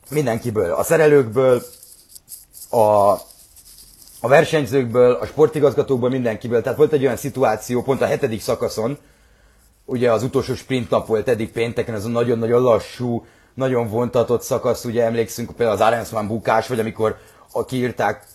mindenkiből. 0.10 0.72
A 0.72 0.84
szerelőkből, 0.84 1.64
a, 2.70 3.12
a 4.20 4.28
versenyzőkből, 4.28 5.12
a 5.12 5.26
sportigazgatókból, 5.26 6.10
mindenkiből. 6.10 6.62
Tehát 6.62 6.78
volt 6.78 6.94
egy 6.94 7.04
olyan 7.04 7.18
szituáció 7.18 7.82
pont 7.84 8.02
a 8.02 8.06
hetedik 8.06 8.42
szakaszon, 8.42 8.98
ugye 9.86 10.12
az 10.12 10.24
utolsó 10.24 10.56
sprint 10.56 10.90
nap 10.90 11.08
volt 11.08 11.28
eddig 11.28 11.52
pénteken, 11.52 11.96
ez 11.96 12.06
a 12.06 12.10
nagyon-nagyon 12.10 12.62
lassú, 12.62 13.26
nagyon 13.54 13.90
vontatott 13.90 14.42
szakasz, 14.42 14.86
ugye 14.86 15.04
emlékszünk 15.04 15.52
például 15.52 15.82
az 15.82 15.88
Arensman 15.88 16.28
bukás, 16.28 16.68
vagy 16.68 16.80
amikor 16.80 17.18
a 17.52 17.66
kiírták 17.66 18.26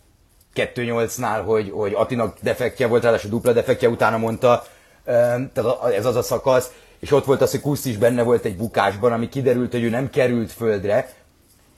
2-8-nál, 0.55 1.43
hogy, 1.45 1.71
hogy 1.75 1.93
Atinak 1.95 2.37
defektje 2.41 2.87
volt, 2.87 3.03
ráadásul 3.03 3.31
dupla 3.31 3.53
defektje, 3.53 3.89
utána 3.89 4.17
mondta, 4.17 4.65
tehát 5.05 5.85
ez 5.97 6.07
az 6.07 6.17
a 6.17 6.23
szakasz, 6.23 6.71
és 7.01 7.13
ott 7.13 7.25
volt 7.25 7.41
az, 7.41 7.51
hogy 7.51 7.61
Kusz 7.61 7.85
is 7.85 7.97
benne 7.97 8.23
volt 8.23 8.45
egy 8.45 8.57
bukásban, 8.57 9.13
ami 9.13 9.29
kiderült, 9.29 9.73
hogy 9.73 9.83
ő 9.83 9.89
nem 9.89 10.11
került 10.11 10.53
földre, 10.53 11.13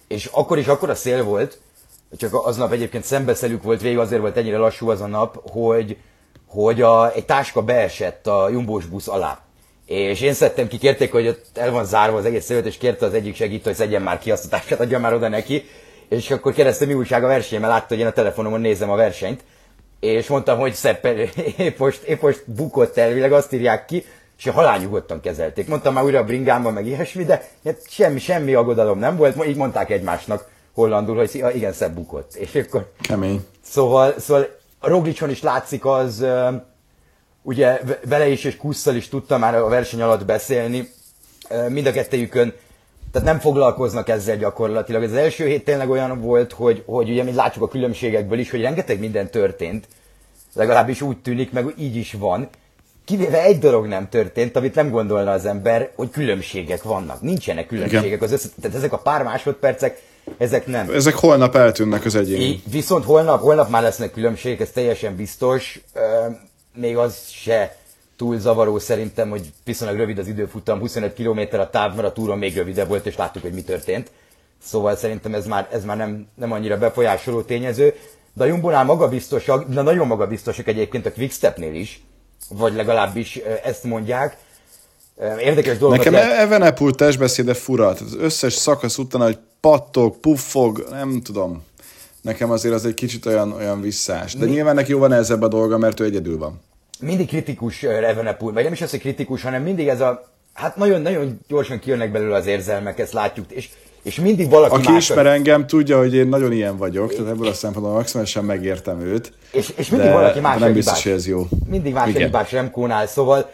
és 0.08 0.26
akkor 0.26 0.58
is 0.58 0.66
akkor 0.66 0.90
a 0.90 0.94
szél 0.94 1.24
volt, 1.24 1.58
csak 2.16 2.46
aznap 2.46 2.72
egyébként 2.72 3.04
szembeszelük 3.04 3.62
volt 3.62 3.80
végig, 3.80 3.98
azért 3.98 4.20
volt 4.20 4.36
ennyire 4.36 4.56
lassú 4.56 4.90
az 4.90 5.00
a 5.00 5.06
nap, 5.06 5.50
hogy, 5.50 5.96
hogy 6.46 6.82
a, 6.82 7.12
egy 7.12 7.24
táska 7.24 7.62
beesett 7.62 8.26
a 8.26 8.48
jumbós 8.48 8.86
busz 8.86 9.08
alá. 9.08 9.38
És 9.86 10.20
én 10.20 10.32
szedtem 10.32 10.68
ki, 10.68 10.78
kérték, 10.78 11.12
hogy 11.12 11.28
ott 11.28 11.58
el 11.58 11.70
van 11.70 11.84
zárva 11.84 12.16
az 12.16 12.24
egész 12.24 12.44
szövet, 12.44 12.66
és 12.66 12.76
kérte 12.76 13.06
az 13.06 13.14
egyik 13.14 13.34
segítő, 13.34 13.62
hogy 13.64 13.74
szedjen 13.74 14.02
már 14.02 14.18
ki 14.18 14.30
azt 14.30 14.44
a 14.44 14.48
táskát, 14.48 14.80
adja 14.80 14.98
már 14.98 15.14
oda 15.14 15.28
neki. 15.28 15.64
És 16.14 16.30
akkor 16.30 16.52
kérdeztem, 16.52 16.88
mi 16.88 16.94
újság 16.94 17.24
a 17.24 17.26
verseny, 17.26 17.60
mert 17.60 17.72
látta, 17.72 17.86
hogy 17.88 17.98
én 17.98 18.06
a 18.06 18.12
telefonomon 18.12 18.60
nézem 18.60 18.90
a 18.90 18.96
versenyt. 18.96 19.44
És 20.00 20.26
mondtam, 20.26 20.58
hogy 20.58 20.72
Szepp 20.72 21.04
épp 21.56 21.78
most, 21.78 22.02
épp 22.02 22.22
most 22.22 22.42
bukott 22.46 22.96
elvileg, 22.96 23.32
azt 23.32 23.52
írják 23.52 23.84
ki, 23.84 24.04
és 24.38 24.48
halálnyugodtan 24.48 25.20
kezelték. 25.20 25.68
Mondtam 25.68 25.94
már 25.94 26.04
újra 26.04 26.18
a 26.18 26.24
bringámban, 26.24 26.72
meg 26.72 26.86
ilyesmi, 26.86 27.24
de 27.24 27.48
hát 27.64 27.76
semmi, 27.88 28.18
semmi 28.18 28.54
aggodalom 28.54 28.98
nem 28.98 29.16
volt. 29.16 29.46
Így 29.46 29.56
mondták 29.56 29.90
egymásnak 29.90 30.48
hollandul, 30.74 31.16
hogy 31.16 31.44
igen, 31.54 31.72
Szebb 31.72 31.94
bukott. 31.94 32.34
És 32.34 32.54
akkor... 32.54 32.92
Kemény. 33.00 33.46
Szóval, 33.62 34.14
szóval 34.18 34.48
a 34.78 34.88
Roglicson 34.88 35.30
is 35.30 35.42
látszik 35.42 35.84
az, 35.84 36.24
ugye 37.42 37.80
vele 38.08 38.28
is 38.28 38.44
és 38.44 38.56
Kusszal 38.56 38.94
is 38.94 39.08
tudtam 39.08 39.40
már 39.40 39.54
a 39.54 39.68
verseny 39.68 40.02
alatt 40.02 40.24
beszélni, 40.24 40.88
mind 41.68 41.86
a 41.86 41.92
kettejükön, 41.92 42.54
tehát 43.14 43.28
nem 43.28 43.38
foglalkoznak 43.38 44.08
ezzel 44.08 44.36
gyakorlatilag. 44.36 45.02
Ez 45.02 45.10
az 45.10 45.16
első 45.16 45.46
hét 45.46 45.64
tényleg 45.64 45.90
olyan 45.90 46.20
volt, 46.20 46.52
hogy, 46.52 46.82
hogy 46.86 47.10
ugye, 47.10 47.22
mint 47.22 47.36
látjuk 47.36 47.64
a 47.64 47.68
különbségekből 47.68 48.38
is, 48.38 48.50
hogy 48.50 48.60
rengeteg 48.60 48.98
minden 48.98 49.30
történt, 49.30 49.88
legalábbis 50.54 51.00
úgy 51.00 51.16
tűnik, 51.16 51.52
meg 51.52 51.74
így 51.78 51.96
is 51.96 52.12
van. 52.12 52.48
Kivéve 53.04 53.42
egy 53.42 53.58
dolog 53.58 53.86
nem 53.86 54.08
történt, 54.08 54.56
amit 54.56 54.74
nem 54.74 54.90
gondolna 54.90 55.30
az 55.30 55.46
ember, 55.46 55.90
hogy 55.96 56.10
különbségek 56.10 56.82
vannak. 56.82 57.20
Nincsenek 57.20 57.66
különbségek 57.66 58.04
Igen. 58.04 58.22
az 58.22 58.32
össze, 58.32 58.48
tehát 58.60 58.76
ezek 58.76 58.92
a 58.92 58.98
pár 58.98 59.22
másodpercek, 59.22 60.02
ezek 60.38 60.66
nem. 60.66 60.90
Ezek 60.90 61.14
holnap 61.14 61.54
eltűnnek 61.54 62.04
az 62.04 62.14
egyén. 62.14 62.62
Viszont 62.70 63.04
holnap, 63.04 63.40
holnap 63.40 63.68
már 63.68 63.82
lesznek 63.82 64.12
különbségek, 64.12 64.60
ez 64.60 64.70
teljesen 64.70 65.16
biztos 65.16 65.80
még 66.74 66.96
az 66.96 67.18
se 67.28 67.76
túl 68.16 68.38
zavaró 68.38 68.78
szerintem, 68.78 69.30
hogy 69.30 69.52
viszonylag 69.64 69.96
rövid 69.96 70.18
az 70.18 70.26
időfutam, 70.26 70.78
25 70.78 71.14
km 71.14 71.40
a 71.58 71.70
táv, 71.70 71.94
mert 71.94 72.08
a 72.08 72.12
túron 72.12 72.38
még 72.38 72.56
rövidebb 72.56 72.88
volt, 72.88 73.06
és 73.06 73.16
láttuk, 73.16 73.42
hogy 73.42 73.52
mi 73.52 73.62
történt. 73.62 74.10
Szóval 74.62 74.96
szerintem 74.96 75.34
ez 75.34 75.46
már, 75.46 75.68
ez 75.72 75.84
már 75.84 75.96
nem, 75.96 76.26
nem 76.34 76.52
annyira 76.52 76.78
befolyásoló 76.78 77.42
tényező. 77.42 77.94
De 78.32 78.44
a 78.44 78.46
Jumbo-nál 78.46 78.84
magabiztosak, 78.84 79.68
de 79.68 79.82
nagyon 79.82 80.06
magabiztosak 80.06 80.66
egyébként 80.66 81.06
a 81.06 81.12
Quickstepnél 81.12 81.74
is, 81.74 82.02
vagy 82.48 82.74
legalábbis 82.74 83.36
ezt 83.64 83.84
mondják. 83.84 84.36
Érdekes 85.38 85.78
dolog. 85.78 85.96
Nekem 85.96 86.12
lehet... 86.12 86.38
Evenepul 86.38 86.94
testbeszéde 86.94 87.54
fura. 87.54 87.86
Az 87.86 88.16
összes 88.18 88.52
szakasz 88.52 88.98
után, 88.98 89.20
hogy 89.20 89.38
pattog, 89.60 90.16
puffog, 90.16 90.86
nem 90.90 91.22
tudom 91.22 91.62
nekem 92.24 92.50
azért 92.50 92.74
az 92.74 92.84
egy 92.84 92.94
kicsit 92.94 93.26
olyan, 93.26 93.52
olyan 93.52 93.80
visszás. 93.80 94.34
De 94.34 94.44
Mi? 94.44 94.50
nyilván 94.50 94.74
neki 94.74 94.90
jó 94.90 94.98
van 94.98 95.12
ezzel 95.12 95.42
a 95.42 95.48
dolga, 95.48 95.78
mert 95.78 96.00
ő 96.00 96.04
egyedül 96.04 96.38
van. 96.38 96.60
Mindig 97.00 97.28
kritikus 97.28 97.82
Revenepul, 97.82 98.52
vagy 98.52 98.64
nem 98.64 98.72
is 98.72 98.80
az, 98.80 98.90
hogy 98.90 99.00
kritikus, 99.00 99.42
hanem 99.42 99.62
mindig 99.62 99.88
ez 99.88 100.00
a, 100.00 100.28
hát 100.52 100.76
nagyon-nagyon 100.76 101.40
gyorsan 101.48 101.78
kijönnek 101.78 102.12
belőle 102.12 102.36
az 102.36 102.46
érzelmek, 102.46 102.98
ezt 102.98 103.12
látjuk, 103.12 103.50
és 103.50 103.68
és 104.04 104.20
mindig 104.20 104.50
valaki 104.50 104.74
Aki 104.74 104.90
más 104.90 105.08
ismer 105.08 105.26
engem, 105.26 105.66
tudja, 105.66 105.98
hogy 105.98 106.14
én 106.14 106.28
nagyon 106.28 106.52
ilyen 106.52 106.76
vagyok, 106.76 107.14
tehát 107.14 107.30
ebből 107.30 107.48
a 107.48 107.52
szempontból 107.52 107.94
maximálisan 107.94 108.44
megértem 108.44 109.00
őt. 109.00 109.32
És, 109.52 109.72
és 109.76 109.88
mindig 109.88 110.08
de, 110.08 110.14
valaki 110.14 110.40
más 110.40 110.58
nem 110.58 110.72
biztos, 110.72 111.02
hogy 111.02 111.12
ez 111.12 111.26
jó. 111.26 111.46
Mindig 111.68 111.92
más 111.92 112.12
hibás 112.12 112.52
Remkónál, 112.52 113.06
szóval 113.06 113.50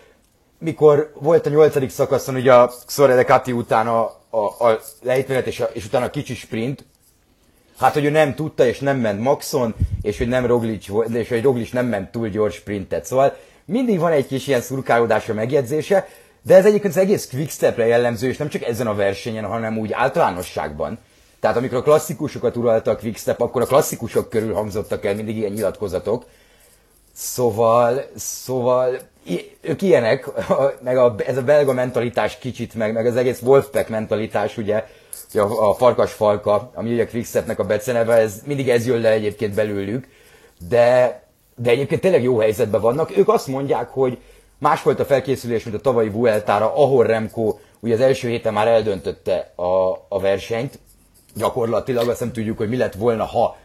mikor 0.58 1.12
volt 1.20 1.46
a 1.46 1.50
nyolcadik 1.50 1.90
szakaszon, 1.90 2.34
ugye 2.34 2.54
a 2.54 2.72
Xore 2.86 3.24
Kati 3.24 3.52
után 3.52 3.86
a, 3.86 4.00
a, 4.30 4.38
a 4.38 4.80
lejtmenet 5.02 5.46
és, 5.46 5.60
a, 5.60 5.70
és 5.72 5.84
utána 5.84 6.04
a 6.04 6.10
kicsi 6.10 6.34
sprint, 6.34 6.84
Hát, 7.80 7.92
hogy 7.92 8.04
ő 8.04 8.10
nem 8.10 8.34
tudta, 8.34 8.66
és 8.66 8.78
nem 8.78 8.98
ment 8.98 9.20
maxon, 9.20 9.74
és 10.02 10.18
hogy 10.18 10.28
nem 10.28 10.46
Roglic 10.46 10.86
és 11.12 11.28
hogy 11.28 11.42
Roglic 11.42 11.70
nem 11.70 11.86
ment 11.86 12.10
túl 12.10 12.28
gyors 12.28 12.54
sprintet. 12.54 13.04
Szóval 13.04 13.36
mindig 13.64 13.98
van 13.98 14.12
egy 14.12 14.26
kis 14.26 14.46
ilyen 14.46 14.60
szurkálódás 14.60 15.28
a 15.28 15.34
megjegyzése, 15.34 16.08
de 16.42 16.54
ez 16.54 16.64
egyébként 16.64 16.94
az 16.94 17.00
egész 17.00 17.28
quickstepre 17.30 17.86
jellemző, 17.86 18.28
és 18.28 18.36
nem 18.36 18.48
csak 18.48 18.62
ezen 18.62 18.86
a 18.86 18.94
versenyen, 18.94 19.44
hanem 19.44 19.78
úgy 19.78 19.92
általánosságban. 19.92 20.98
Tehát 21.40 21.56
amikor 21.56 21.78
a 21.78 21.82
klasszikusokat 21.82 22.56
uralta 22.56 22.90
a 22.90 22.96
quickstep, 22.96 23.40
akkor 23.40 23.62
a 23.62 23.66
klasszikusok 23.66 24.30
körül 24.30 24.54
hangzottak 24.54 25.04
el 25.04 25.14
mindig 25.14 25.36
ilyen 25.36 25.52
nyilatkozatok. 25.52 26.24
Szóval, 27.12 28.04
szóval 28.16 28.98
ők 29.60 29.82
ilyenek, 29.82 30.28
meg 30.82 30.96
a, 30.96 31.14
ez 31.26 31.36
a 31.36 31.42
belga 31.42 31.72
mentalitás 31.72 32.38
kicsit, 32.38 32.74
meg, 32.74 32.92
meg 32.92 33.06
az 33.06 33.16
egész 33.16 33.40
Wolfpack 33.42 33.88
mentalitás, 33.88 34.56
ugye, 34.56 34.84
a, 35.32 35.68
a 35.68 35.74
farkas 35.74 36.12
falka, 36.12 36.70
ami 36.74 36.92
ugye 36.92 37.06
Quickstepnek 37.06 37.58
a 37.58 37.64
beceneve, 37.64 38.14
ez, 38.14 38.42
mindig 38.46 38.68
ez 38.68 38.86
jön 38.86 39.00
le 39.00 39.10
egyébként 39.10 39.54
belőlük, 39.54 40.08
de, 40.68 41.22
de 41.56 41.70
egyébként 41.70 42.00
tényleg 42.00 42.22
jó 42.22 42.38
helyzetben 42.38 42.80
vannak. 42.80 43.16
Ők 43.16 43.28
azt 43.28 43.46
mondják, 43.46 43.88
hogy 43.88 44.18
más 44.58 44.82
volt 44.82 45.00
a 45.00 45.04
felkészülés, 45.04 45.64
mint 45.64 45.76
a 45.76 45.80
tavalyi 45.80 46.08
Vueltára, 46.08 46.74
ahol 46.74 47.06
Remco 47.06 47.58
ugye 47.80 47.94
az 47.94 48.00
első 48.00 48.28
héten 48.28 48.52
már 48.52 48.68
eldöntötte 48.68 49.52
a, 49.56 49.90
a 50.08 50.20
versenyt, 50.20 50.78
gyakorlatilag 51.34 52.08
azt 52.08 52.20
nem 52.20 52.32
tudjuk, 52.32 52.58
hogy 52.58 52.68
mi 52.68 52.76
lett 52.76 52.94
volna, 52.94 53.24
ha 53.24 53.56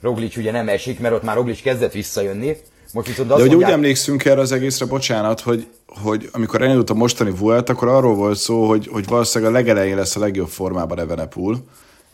Roglic 0.00 0.36
ugye 0.36 0.50
nem 0.50 0.68
esik, 0.68 1.00
mert 1.00 1.14
ott 1.14 1.22
már 1.22 1.36
Roglic 1.36 1.62
kezdett 1.62 1.92
visszajönni. 1.92 2.56
Most 2.92 3.06
viszont 3.06 3.30
azt 3.30 3.36
De 3.36 3.42
hogy 3.42 3.50
mondják... 3.50 3.70
úgy 3.70 3.76
emlékszünk 3.76 4.24
erre 4.24 4.40
az 4.40 4.52
egészre, 4.52 4.86
bocsánat, 4.86 5.40
hogy 5.40 5.66
hogy 6.00 6.28
amikor 6.32 6.62
elindult 6.62 6.90
a 6.90 6.94
mostani 6.94 7.30
Vuelt, 7.30 7.68
akkor 7.68 7.88
arról 7.88 8.14
volt 8.14 8.38
szó, 8.38 8.68
hogy, 8.68 8.88
hogy 8.92 9.06
valószínűleg 9.06 9.52
a 9.52 9.56
legelején 9.56 9.96
lesz 9.96 10.16
a 10.16 10.20
legjobb 10.20 10.48
formában 10.48 10.98
Evenepul, 10.98 11.56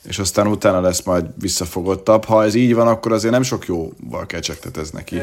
és 0.02 0.18
aztán 0.18 0.47
utána 0.47 0.80
lesz 0.80 1.02
majd 1.02 1.26
visszafogottabb. 1.40 2.25
Ha 2.25 2.44
ez 2.44 2.54
így 2.54 2.75
van, 2.75 2.87
akkor 2.87 3.12
azért 3.12 3.32
nem 3.32 3.42
sok 3.42 3.66
jóval 3.66 4.26
kecsegtetez 4.26 4.90
neki. 4.90 5.20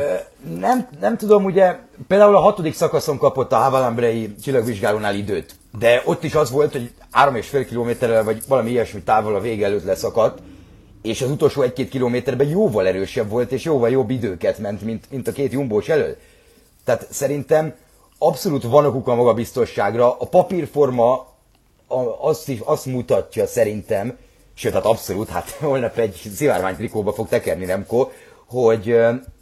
Nem, 0.60 0.88
nem 1.00 1.18
tudom, 1.18 1.44
ugye 1.44 1.76
például 2.08 2.36
a 2.36 2.40
hatodik 2.40 2.74
szakaszon 2.74 3.18
kapott 3.18 3.52
a 3.52 3.56
Havalambrei 3.56 4.36
csillagvizsgálónál 4.44 5.16
időt, 5.16 5.56
de 5.80 6.02
ott 6.06 6.24
is 6.24 6.36
az 6.36 6.52
volt, 6.52 6.72
hogy 6.72 6.92
3,5 7.14 7.66
kilométerrel 7.68 8.24
vagy 8.24 8.44
valami 8.48 8.70
ilyesmi 8.70 9.02
távol 9.02 9.36
a 9.36 9.40
vége 9.40 9.66
előtt 9.66 9.86
leszakadt, 9.86 10.40
és 11.06 11.22
az 11.22 11.30
utolsó 11.30 11.62
egy-két 11.62 11.90
kilométerben 11.90 12.48
jóval 12.48 12.88
erősebb 12.88 13.30
volt, 13.30 13.52
és 13.52 13.64
jóval 13.64 13.90
jobb 13.90 14.10
időket 14.10 14.58
ment, 14.58 14.82
mint, 14.82 15.06
mint 15.12 15.28
a 15.28 15.32
két 15.32 15.52
jumbós 15.52 15.90
elől. 15.90 16.16
Tehát 16.84 17.08
szerintem 17.10 17.74
abszolút 18.18 18.64
van 18.64 18.86
okuk 18.86 19.08
a 19.08 19.16
magabiztosságra. 19.16 20.18
A 20.20 20.26
papírforma 20.26 21.28
azt, 22.22 22.52
azt 22.64 22.86
mutatja 22.86 23.48
szerintem, 23.48 24.18
sőt, 24.54 24.74
hát 24.74 24.86
abszolút, 24.86 25.30
hát 25.30 25.50
holnap 25.60 25.98
egy 25.98 26.22
szivárvány 26.36 26.76
trikóba 26.76 27.14
fog 27.14 27.28
tekerni 27.28 27.66
Remco, 27.66 28.10
hogy 28.46 28.96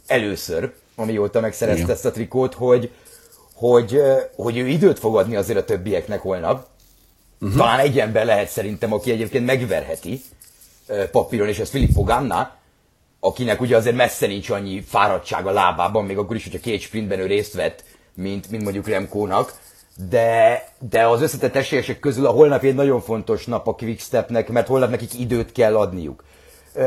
először, 0.06 0.72
amióta 0.96 1.40
megszerezte 1.40 1.82
Igen. 1.82 1.94
ezt 1.94 2.04
a 2.04 2.10
trikót, 2.10 2.54
hogy, 2.54 2.90
hogy, 3.54 4.00
hogy 4.36 4.56
ő 4.56 4.66
időt 4.66 4.98
fog 4.98 5.16
adni 5.16 5.36
azért 5.36 5.58
a 5.58 5.64
többieknek 5.64 6.20
holnap. 6.20 6.66
Uh-huh. 7.40 7.58
Talán 7.58 7.78
egy 7.78 7.98
ember 7.98 8.24
lehet 8.24 8.48
szerintem, 8.48 8.92
aki 8.92 9.10
egyébként 9.10 9.46
megverheti 9.46 10.20
papíron, 11.10 11.48
és 11.48 11.58
ez 11.58 11.70
Filippo 11.70 12.02
Ganna, 12.02 12.50
akinek 13.20 13.60
ugye 13.60 13.76
azért 13.76 13.96
messze 13.96 14.26
nincs 14.26 14.50
annyi 14.50 14.80
fáradtság 14.80 15.46
a 15.46 15.52
lábában, 15.52 16.04
még 16.04 16.18
akkor 16.18 16.36
is, 16.36 16.42
hogyha 16.42 16.58
két 16.58 16.80
sprintben 16.80 17.18
ő 17.18 17.26
részt 17.26 17.54
vett, 17.54 17.84
mint, 18.14 18.50
mint 18.50 18.62
mondjuk 18.62 18.88
Remkónak, 18.88 19.52
de, 20.08 20.62
de 20.78 21.06
az 21.06 21.22
összetett 21.22 21.56
esélyesek 21.56 22.00
közül 22.00 22.26
a 22.26 22.30
holnap 22.30 22.64
egy 22.64 22.74
nagyon 22.74 23.00
fontos 23.00 23.44
nap 23.46 23.68
a 23.68 23.74
Quickstepnek, 23.74 24.48
mert 24.48 24.66
holnap 24.66 24.90
nekik 24.90 25.18
időt 25.18 25.52
kell 25.52 25.76
adniuk. 25.76 26.24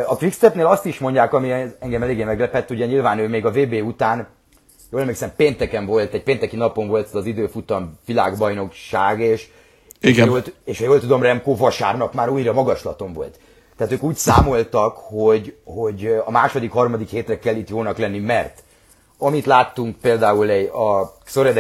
A 0.08 0.18
Quickstepnél 0.18 0.66
azt 0.66 0.86
is 0.86 1.00
mondják, 1.00 1.34
ami 1.34 1.52
engem 1.80 2.04
eléggé 2.04 2.24
meglepett, 2.24 2.70
ugye 2.70 2.86
nyilván 2.86 3.20
ő 3.20 3.28
még 3.28 3.46
a 3.46 3.52
VB 3.52 3.74
után, 3.74 4.28
jól 4.92 5.02
emlékszem, 5.02 5.34
pénteken 5.36 5.86
volt, 5.86 6.14
egy 6.14 6.24
pénteki 6.24 6.56
napon 6.56 6.88
volt 6.88 7.14
az 7.14 7.26
időfutam 7.26 8.00
világbajnokság, 8.06 9.20
és, 9.20 9.48
Igen. 10.00 10.26
és, 10.26 10.32
jól, 10.32 10.44
és 10.64 10.80
jól 10.80 11.00
tudom, 11.00 11.22
Remco 11.22 11.56
vasárnap 11.56 12.14
már 12.14 12.30
újra 12.30 12.54
magaslaton 12.54 13.14
volt. 13.14 13.40
Tehát 13.78 13.94
ők 13.94 14.04
úgy 14.04 14.16
számoltak, 14.16 14.98
hogy, 14.98 15.56
hogy 15.64 16.16
a 16.26 16.32
második, 16.32 16.72
harmadik 16.72 17.10
hétre 17.10 17.40
kell 17.40 17.56
itt 17.56 17.70
jónak 17.70 17.98
lenni, 17.98 18.20
mert 18.20 18.64
amit 19.18 19.46
láttunk 19.46 19.96
például 19.96 20.50
egy, 20.50 20.70
a 20.74 21.14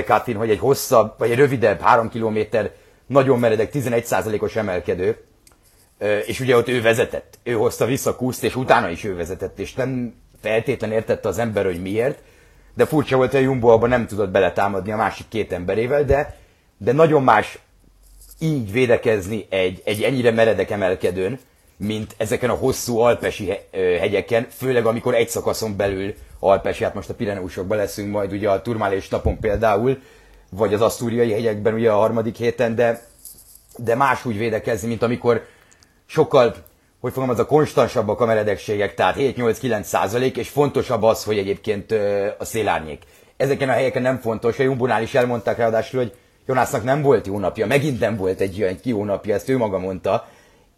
Katin, 0.05 0.35
hogy 0.35 0.49
egy 0.49 0.59
hosszabb, 0.59 1.13
vagy 1.17 1.31
egy 1.31 1.37
rövidebb, 1.37 1.79
három 1.79 2.09
kilométer, 2.09 2.71
nagyon 3.07 3.39
meredek, 3.39 3.71
11%-os 3.73 4.55
emelkedő, 4.55 5.17
és 6.25 6.39
ugye 6.39 6.55
ott 6.55 6.67
ő 6.67 6.81
vezetett, 6.81 7.39
ő 7.43 7.53
hozta 7.53 7.85
vissza 7.85 8.15
Kuszt, 8.15 8.43
és 8.43 8.55
utána 8.55 8.89
is 8.89 9.03
ő 9.03 9.15
vezetett, 9.15 9.59
és 9.59 9.73
nem 9.73 10.15
feltétlen 10.41 10.91
értette 10.91 11.27
az 11.27 11.37
ember, 11.37 11.65
hogy 11.65 11.81
miért, 11.81 12.19
de 12.75 12.85
furcsa 12.85 13.15
volt, 13.15 13.31
hogy 13.31 13.39
a 13.39 13.43
Jumbo 13.43 13.67
abban 13.67 13.89
nem 13.89 14.07
tudott 14.07 14.29
beletámadni 14.29 14.91
a 14.91 14.95
másik 14.95 15.27
két 15.29 15.51
emberével, 15.51 16.03
de, 16.03 16.37
de 16.77 16.91
nagyon 16.91 17.23
más 17.23 17.59
így 18.39 18.71
védekezni 18.71 19.45
egy, 19.49 19.81
egy 19.85 20.01
ennyire 20.01 20.31
meredek 20.31 20.69
emelkedőn, 20.69 21.39
mint 21.77 22.15
ezeken 22.17 22.49
a 22.49 22.53
hosszú 22.53 22.97
alpesi 22.97 23.53
hegyeken, 23.71 24.47
főleg 24.49 24.85
amikor 24.85 25.15
egy 25.15 25.29
szakaszon 25.29 25.75
belül 25.75 26.13
alpesi, 26.39 26.83
hát 26.83 26.93
most 26.93 27.09
a 27.09 27.13
Pireneusokban 27.13 27.77
leszünk 27.77 28.11
majd 28.11 28.31
ugye 28.31 28.49
a 28.49 28.61
Turmálés 28.61 29.07
napon 29.07 29.39
például, 29.39 29.97
vagy 30.49 30.73
az 30.73 30.81
asztúriai 30.81 31.31
hegyekben 31.31 31.73
ugye 31.73 31.91
a 31.91 31.97
harmadik 31.97 32.35
héten, 32.35 32.75
de, 32.75 33.05
de 33.77 33.95
más 33.95 34.25
úgy 34.25 34.37
védekezni, 34.37 34.87
mint 34.87 35.01
amikor 35.01 35.45
sokkal, 36.05 36.55
hogy 36.99 37.13
fogom, 37.13 37.29
az 37.29 37.39
a 37.39 37.45
konstansabbak 37.45 38.19
a 38.19 38.25
meredekségek, 38.25 38.93
tehát 38.93 39.15
7-8-9 39.19 39.81
százalék, 39.81 40.37
és 40.37 40.49
fontosabb 40.49 41.03
az, 41.03 41.23
hogy 41.23 41.37
egyébként 41.37 41.91
a 42.37 42.45
szélárnyék. 42.45 43.03
Ezeken 43.37 43.69
a 43.69 43.71
helyeken 43.71 44.01
nem 44.01 44.19
fontos, 44.19 44.59
a 44.59 44.63
Jumbonál 44.63 45.01
is 45.01 45.13
elmondták 45.13 45.57
ráadásul, 45.57 45.99
hogy 45.99 46.13
Jonásznak 46.45 46.83
nem 46.83 47.01
volt 47.01 47.27
jó 47.27 47.39
napja, 47.39 47.67
megint 47.67 47.99
nem 47.99 48.15
volt 48.15 48.39
egy 48.39 48.61
olyan 48.61 48.79
jó 48.83 49.03
napja, 49.03 49.35
ezt 49.35 49.49
ő 49.49 49.57
maga 49.57 49.77
mondta, 49.77 50.27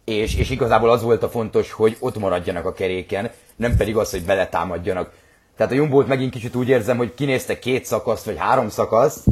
és, 0.04 0.36
és 0.36 0.50
igazából 0.50 0.90
az 0.90 1.02
volt 1.02 1.22
a 1.22 1.28
fontos, 1.28 1.72
hogy 1.72 1.96
ott 2.00 2.18
maradjanak 2.18 2.64
a 2.64 2.72
keréken, 2.72 3.30
nem 3.56 3.76
pedig 3.76 3.96
az, 3.96 4.10
hogy 4.10 4.24
beletámadjanak. 4.24 5.12
Tehát 5.56 5.72
a 5.72 5.76
Jumbo-t 5.76 6.06
megint 6.06 6.32
kicsit 6.32 6.54
úgy 6.54 6.68
érzem, 6.68 6.96
hogy 6.96 7.14
kinézte 7.14 7.58
két 7.58 7.84
szakaszt, 7.84 8.24
vagy 8.24 8.36
három 8.38 8.68
szakaszt, 8.68 9.24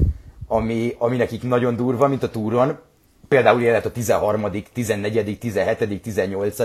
ami, 0.46 0.94
ami 0.98 1.16
nekik 1.16 1.42
nagyon 1.42 1.76
durva, 1.76 2.08
mint 2.08 2.22
a 2.22 2.30
túron. 2.30 2.78
Például 3.28 3.62
élet 3.62 3.84
a 3.84 3.92
13., 3.92 4.50
14., 4.72 5.38
17., 5.38 6.02
18., 6.02 6.58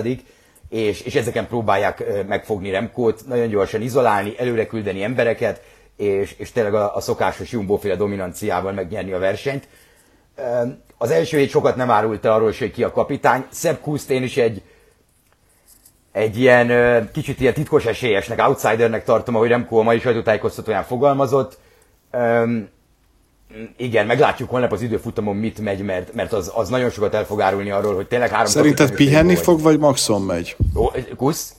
és, 0.69 1.01
és 1.01 1.15
ezeken 1.15 1.47
próbálják 1.47 2.25
megfogni 2.27 2.69
Remkót, 2.71 3.23
nagyon 3.27 3.47
gyorsan 3.47 3.81
izolálni, 3.81 4.33
előre 4.37 4.67
küldeni 4.67 5.03
embereket, 5.03 5.61
és, 5.97 6.35
és 6.37 6.51
tényleg 6.51 6.73
a, 6.73 6.95
a 6.95 6.99
szokásos 6.99 7.51
Jumbo-féle 7.51 7.95
dominanciával 7.95 8.71
megnyerni 8.71 9.11
a 9.11 9.19
versenyt. 9.19 9.67
Az 11.03 11.11
első 11.11 11.37
hét 11.37 11.49
sokat 11.49 11.75
nem 11.75 11.91
árult 11.91 12.25
arról, 12.25 12.53
hogy 12.57 12.71
ki 12.71 12.83
a 12.83 12.91
kapitány. 12.91 13.45
Szebb 13.49 13.79
Kuszt 13.79 14.09
én 14.09 14.23
is 14.23 14.37
egy, 14.37 14.61
egy 16.11 16.39
ilyen 16.39 17.09
kicsit 17.13 17.39
ilyen 17.39 17.53
titkos 17.53 17.85
esélyesnek, 17.85 18.47
outsidernek 18.47 19.03
tartom, 19.03 19.35
ahogy 19.35 19.49
Remco 19.49 19.77
a 19.77 19.83
mai 19.83 19.99
sajtótájékoztatóján 19.99 20.83
fogalmazott. 20.83 21.57
Um, 22.11 22.69
igen, 23.77 24.05
meglátjuk 24.05 24.49
holnap 24.49 24.71
az 24.71 24.81
időfutamon 24.81 25.35
mit 25.35 25.59
megy, 25.59 25.81
mert, 25.81 26.13
mert 26.13 26.33
az, 26.33 26.51
az 26.55 26.69
nagyon 26.69 26.89
sokat 26.89 27.13
el 27.13 27.25
fog 27.25 27.41
árulni 27.41 27.71
arról, 27.71 27.95
hogy 27.95 28.07
tényleg 28.07 28.29
három... 28.29 28.51
Szerinted 28.51 28.95
pihenni 28.95 29.35
fog, 29.35 29.61
vagy 29.61 29.79
Maxon 29.79 30.21
megy? 30.21 30.55
Ó, 30.75 30.91
kusz? 31.15 31.53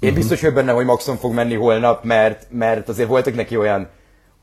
Én 0.00 0.08
uh-huh. 0.08 0.18
biztos 0.18 0.40
vagyok 0.40 0.54
benne, 0.54 0.72
hogy 0.72 0.84
Maxon 0.84 1.16
fog 1.16 1.32
menni 1.32 1.54
holnap, 1.54 2.04
mert, 2.04 2.46
mert 2.50 2.88
azért 2.88 3.08
voltak 3.08 3.34
neki 3.34 3.56
olyan 3.56 3.88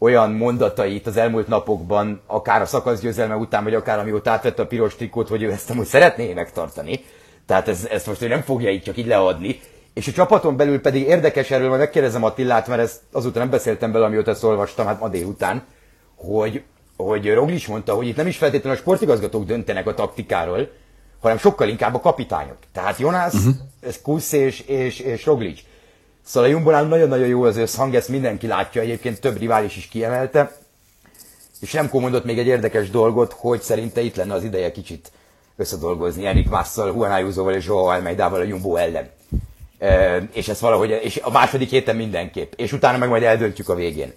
olyan 0.06 0.32
mondatait 0.32 1.08
az 1.08 1.18
elmúlt 1.18 1.48
napokban, 1.48 2.22
akár 2.28 2.62
a 2.62 2.66
szakaszgyőzelme 2.66 3.36
után, 3.36 3.64
vagy 3.64 3.74
akár 3.74 4.00
amióta 4.00 4.32
átvette 4.32 4.62
a 4.62 4.68
piros 4.68 4.96
trikót, 4.96 5.28
hogy 5.28 5.44
ő 5.44 5.52
ezt 5.52 5.70
amúgy 5.70 5.86
szeretné 5.86 6.34
megtartani. 6.34 7.00
Tehát 7.46 7.68
ez, 7.68 7.88
ezt 7.92 8.08
most 8.08 8.22
ő 8.22 8.28
nem 8.28 8.42
fogja 8.42 8.70
így 8.70 8.84
csak 8.84 8.98
így 8.98 9.06
leadni. 9.06 9.60
És 9.94 10.08
a 10.08 10.12
csapaton 10.12 10.58
belül 10.58 10.82
pedig 10.82 11.08
érdekes 11.08 11.52
erről, 11.52 11.68
majd 11.68 11.80
megkérdezem 11.80 12.24
Attillát, 12.24 12.68
mert 12.68 12.82
ezt 12.82 13.02
azóta 13.12 13.40
nem 13.40 13.50
beszéltem 13.50 13.92
bele, 13.92 14.06
amióta 14.06 14.32
ezt 14.32 14.44
olvastam, 14.44 14.86
hát 14.86 15.00
ma 15.00 15.10
délután, 15.10 15.64
hogy, 16.16 16.64
hogy 16.98 17.34
Roglic 17.34 17.68
mondta, 17.68 17.94
hogy 17.94 18.08
itt 18.08 18.16
nem 18.16 18.28
is 18.28 18.38
feltétlenül 18.38 18.78
a 18.78 18.82
sportigazgatók 18.82 19.46
döntenek 19.46 19.88
a 19.88 19.94
taktikáról, 19.94 20.70
hanem 21.22 21.38
sokkal 21.38 21.68
inkább 21.68 21.96
a 21.96 22.00
kapitányok. 22.00 22.58
Tehát 22.74 22.98
Jonas, 22.98 23.34
uh-huh. 23.34 23.54
Kusz 24.04 24.32
és, 24.32 24.60
és, 24.60 25.00
és 25.00 25.26
Roglic. 25.26 25.60
Szóval 26.26 26.50
a 26.50 26.52
Jumbonál 26.52 26.84
nagyon-nagyon 26.84 27.28
jó 27.28 27.44
az 27.44 27.58
összhang, 27.58 27.96
ezt 27.96 28.10
mindenki 28.10 28.48
látja, 28.48 28.82
egyébként 28.82 29.22
több 29.22 29.38
rivális 29.38 29.78
is 29.78 29.88
kiemelte. 29.88 30.58
És 31.62 31.74
Remco 31.74 32.00
mondott 32.00 32.26
még 32.26 32.40
egy 32.40 32.48
érdekes 32.48 32.90
dolgot, 32.90 33.34
hogy 33.34 33.62
szerinte 33.62 34.02
itt 34.02 34.16
lenne 34.16 34.34
az 34.34 34.44
ideje 34.44 34.72
kicsit 34.72 35.12
összedolgozni 35.58 36.26
Erik 36.26 36.50
Másszal, 36.50 36.88
Juan 36.88 37.12
Ayuso-val 37.12 37.54
és 37.54 37.66
Joao 37.66 37.86
Almeidával 37.86 38.40
a 38.40 38.44
Jumbo 38.44 38.76
ellen. 38.76 39.10
E, 39.80 40.18
és 40.34 40.48
ez 40.48 40.62
valahogy, 40.62 40.90
és 40.90 41.20
a 41.24 41.32
második 41.32 41.70
héten 41.70 41.96
mindenképp, 41.96 42.54
és 42.56 42.72
utána 42.72 42.98
meg 42.98 43.10
majd 43.10 43.24
eldöntjük 43.24 43.70
a 43.70 43.76
végén. 43.76 44.14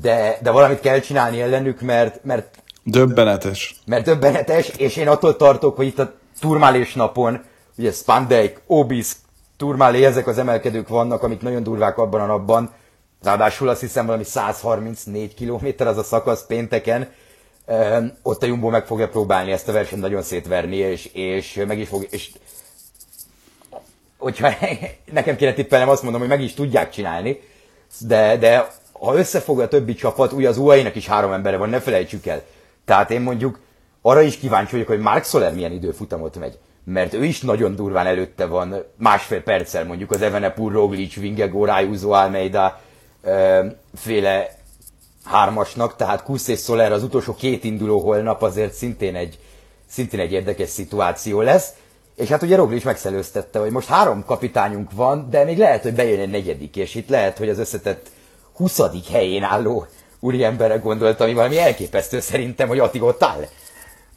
De, 0.00 0.38
de 0.42 0.50
valamit 0.50 0.80
kell 0.80 1.00
csinálni 1.00 1.40
ellenük, 1.40 1.80
mert, 1.80 2.24
mert 2.24 2.62
Döbbenetes. 2.90 3.74
Mert 3.86 4.04
döbbenetes, 4.04 4.68
és 4.68 4.96
én 4.96 5.08
attól 5.08 5.36
tartok, 5.36 5.76
hogy 5.76 5.86
itt 5.86 5.98
a 5.98 6.14
turmálés 6.40 6.94
napon, 6.94 7.44
ugye 7.76 7.92
Spandek, 7.92 8.60
Obis, 8.66 9.12
Turmálé, 9.58 10.04
ezek 10.04 10.26
az 10.26 10.38
emelkedők 10.38 10.88
vannak, 10.88 11.22
amik 11.22 11.40
nagyon 11.40 11.62
durvák 11.62 11.98
abban 11.98 12.20
a 12.20 12.26
napban. 12.26 12.70
Ráadásul 13.22 13.68
azt 13.68 13.80
hiszem 13.80 14.06
valami 14.06 14.24
134 14.24 15.34
km 15.34 15.86
az 15.86 15.98
a 15.98 16.02
szakasz 16.02 16.46
pénteken. 16.46 17.08
Ehm, 17.66 18.06
ott 18.22 18.42
a 18.42 18.46
Jumbo 18.46 18.68
meg 18.68 18.86
fogja 18.86 19.08
próbálni 19.08 19.52
ezt 19.52 19.68
a 19.68 19.72
versenyt 19.72 20.02
nagyon 20.02 20.22
szétverni, 20.22 20.76
és, 20.76 21.10
és 21.12 21.64
meg 21.66 21.78
is 21.78 21.88
fog, 21.88 22.06
és 22.10 22.30
hogyha 24.18 24.50
nekem 25.12 25.36
kéne 25.36 25.52
tippelnem, 25.52 25.88
azt 25.88 26.02
mondom, 26.02 26.20
hogy 26.20 26.30
meg 26.30 26.42
is 26.42 26.54
tudják 26.54 26.90
csinálni, 26.90 27.40
de, 28.00 28.36
de 28.36 28.70
ha 28.92 29.14
összefog 29.14 29.60
a 29.60 29.68
többi 29.68 29.94
csapat, 29.94 30.32
ugye 30.32 30.48
az 30.48 30.58
UAE-nek 30.58 30.94
is 30.94 31.06
három 31.06 31.32
embere 31.32 31.56
van, 31.56 31.68
ne 31.68 31.80
felejtsük 31.80 32.26
el. 32.26 32.42
Tehát 32.84 33.10
én 33.10 33.20
mondjuk 33.20 33.58
arra 34.02 34.20
is 34.20 34.38
kíváncsi 34.38 34.72
vagyok, 34.72 34.88
hogy 34.88 35.00
Mark 35.00 35.24
Soler 35.24 35.54
milyen 35.54 35.72
időfutamot 35.72 36.38
megy 36.38 36.58
mert 36.92 37.14
ő 37.14 37.24
is 37.24 37.40
nagyon 37.40 37.74
durván 37.74 38.06
előtte 38.06 38.46
van, 38.46 38.84
másfél 38.96 39.42
perccel 39.42 39.84
mondjuk 39.84 40.10
az 40.10 40.22
Evenepur, 40.22 40.72
Roglic, 40.72 41.14
Vingegó, 41.14 41.64
Rájúzó, 41.64 42.12
Almeida 42.12 42.80
féle 43.94 44.56
hármasnak, 45.24 45.96
tehát 45.96 46.22
Kusz 46.22 46.48
és 46.48 46.60
Soler 46.60 46.92
az 46.92 47.02
utolsó 47.02 47.34
két 47.34 47.64
induló 47.64 48.00
holnap 48.00 48.42
azért 48.42 48.72
szintén 48.72 49.14
egy, 49.14 49.38
szintén 49.88 50.20
egy 50.20 50.32
érdekes 50.32 50.68
szituáció 50.68 51.40
lesz. 51.40 51.68
És 52.16 52.28
hát 52.28 52.42
ugye 52.42 52.56
Roglic 52.56 52.84
megszelőztette, 52.84 53.58
hogy 53.58 53.70
most 53.70 53.88
három 53.88 54.24
kapitányunk 54.24 54.92
van, 54.92 55.30
de 55.30 55.44
még 55.44 55.58
lehet, 55.58 55.82
hogy 55.82 55.94
bejön 55.94 56.20
egy 56.20 56.30
negyedik, 56.30 56.76
és 56.76 56.94
itt 56.94 57.08
lehet, 57.08 57.38
hogy 57.38 57.48
az 57.48 57.58
összetett 57.58 58.06
20. 58.54 58.80
helyén 59.12 59.42
álló 59.42 59.86
úriemberre 60.20 60.76
gondoltam, 60.76 61.26
ami 61.26 61.34
valami 61.34 61.58
elképesztő 61.58 62.20
szerintem, 62.20 62.68
hogy 62.68 62.78
Attig 62.78 63.02
ott 63.02 63.22
áll. 63.22 63.46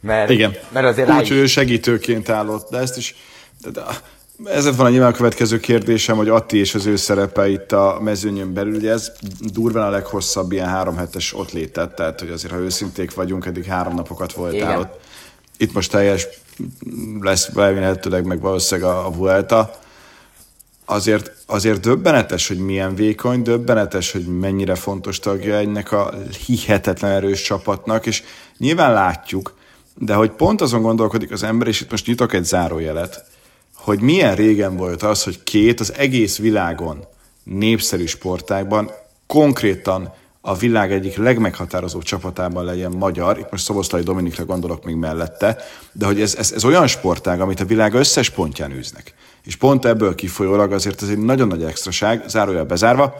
Mert, 0.02 0.30
Igen. 0.30 0.56
mert 0.72 0.86
azért 0.86 1.10
Úgy, 1.10 1.28
hogy 1.28 1.36
ő 1.36 1.46
segítőként 1.46 2.28
állott, 2.28 2.70
de 2.70 2.78
ezt 2.78 2.96
is... 2.96 3.14
De, 3.60 3.70
de, 3.70 3.82
ez 4.44 4.76
van 4.76 4.86
a 4.86 4.88
nyilván 4.88 5.12
a 5.12 5.16
következő 5.16 5.60
kérdésem, 5.60 6.16
hogy 6.16 6.28
Atti 6.28 6.58
és 6.58 6.74
az 6.74 6.86
ő 6.86 6.96
szerepe 6.96 7.48
itt 7.48 7.72
a 7.72 7.98
mezőnyön 8.00 8.52
belül, 8.52 8.74
ugye 8.74 8.90
ez 8.90 9.12
durván 9.40 9.86
a 9.86 9.90
leghosszabb 9.90 10.52
ilyen 10.52 10.68
három 10.68 10.96
hetes 10.96 11.34
ott 11.34 11.52
létett, 11.52 11.94
tehát 11.94 12.20
hogy 12.20 12.30
azért, 12.30 12.52
ha 12.52 12.58
őszinték 12.58 13.14
vagyunk, 13.14 13.46
eddig 13.46 13.64
három 13.64 13.94
napokat 13.94 14.32
voltál 14.32 14.56
Igen. 14.56 14.78
ott. 14.78 15.00
Itt 15.56 15.72
most 15.72 15.90
teljes 15.90 16.26
lesz 17.20 17.48
remélhetőleg 17.54 18.24
meg 18.24 18.40
valószínűleg 18.40 18.90
a, 18.90 19.06
a 19.06 19.10
Vuelta. 19.10 19.78
azért, 20.84 21.32
azért 21.46 21.80
döbbenetes, 21.80 22.48
hogy 22.48 22.58
milyen 22.58 22.94
vékony, 22.94 23.42
döbbenetes, 23.42 24.12
hogy 24.12 24.26
mennyire 24.26 24.74
fontos 24.74 25.18
tagja 25.18 25.54
ennek 25.54 25.92
a 25.92 26.14
hihetetlen 26.46 27.10
erős 27.10 27.42
csapatnak, 27.42 28.06
és 28.06 28.22
nyilván 28.58 28.92
látjuk, 28.92 29.54
de 29.96 30.14
hogy 30.14 30.30
pont 30.30 30.60
azon 30.60 30.82
gondolkodik 30.82 31.30
az 31.30 31.42
ember, 31.42 31.68
és 31.68 31.80
itt 31.80 31.90
most 31.90 32.06
nyitok 32.06 32.32
egy 32.32 32.44
zárójelet, 32.44 33.24
hogy 33.74 34.00
milyen 34.00 34.34
régen 34.34 34.76
volt 34.76 35.02
az, 35.02 35.22
hogy 35.22 35.42
két 35.42 35.80
az 35.80 35.92
egész 35.96 36.38
világon 36.38 37.04
népszerű 37.44 38.06
sportágban 38.06 38.90
konkrétan 39.26 40.12
a 40.40 40.54
világ 40.54 40.92
egyik 40.92 41.16
legmeghatározóbb 41.16 42.02
csapatában 42.02 42.64
legyen 42.64 42.92
magyar, 42.92 43.38
itt 43.38 43.50
most 43.50 43.64
Szoboszlai 43.64 44.02
Dominikra 44.02 44.44
gondolok 44.44 44.84
még 44.84 44.94
mellette, 44.94 45.56
de 45.92 46.06
hogy 46.06 46.20
ez, 46.20 46.34
ez, 46.34 46.52
ez 46.52 46.64
olyan 46.64 46.86
sportág, 46.86 47.40
amit 47.40 47.60
a 47.60 47.64
világ 47.64 47.94
összes 47.94 48.30
pontján 48.30 48.72
űznek. 48.72 49.14
És 49.44 49.56
pont 49.56 49.84
ebből 49.84 50.14
kifolyólag 50.14 50.72
azért 50.72 51.02
ez 51.02 51.08
egy 51.08 51.18
nagyon 51.18 51.48
nagy 51.48 51.64
extraság, 51.64 52.24
zárójel 52.28 52.64
bezárva. 52.64 53.14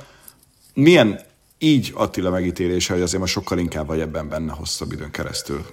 Milyen 0.75 1.21
így 1.59 1.93
Attila 1.95 2.31
megítélése, 2.31 2.93
hogy 2.93 3.03
azért 3.03 3.21
most 3.21 3.33
sokkal 3.33 3.59
inkább 3.59 3.87
vagy 3.87 4.01
ebben 4.01 4.29
benne 4.29 4.53
hosszabb 4.53 4.93
időn 4.93 5.11
keresztül? 5.11 5.65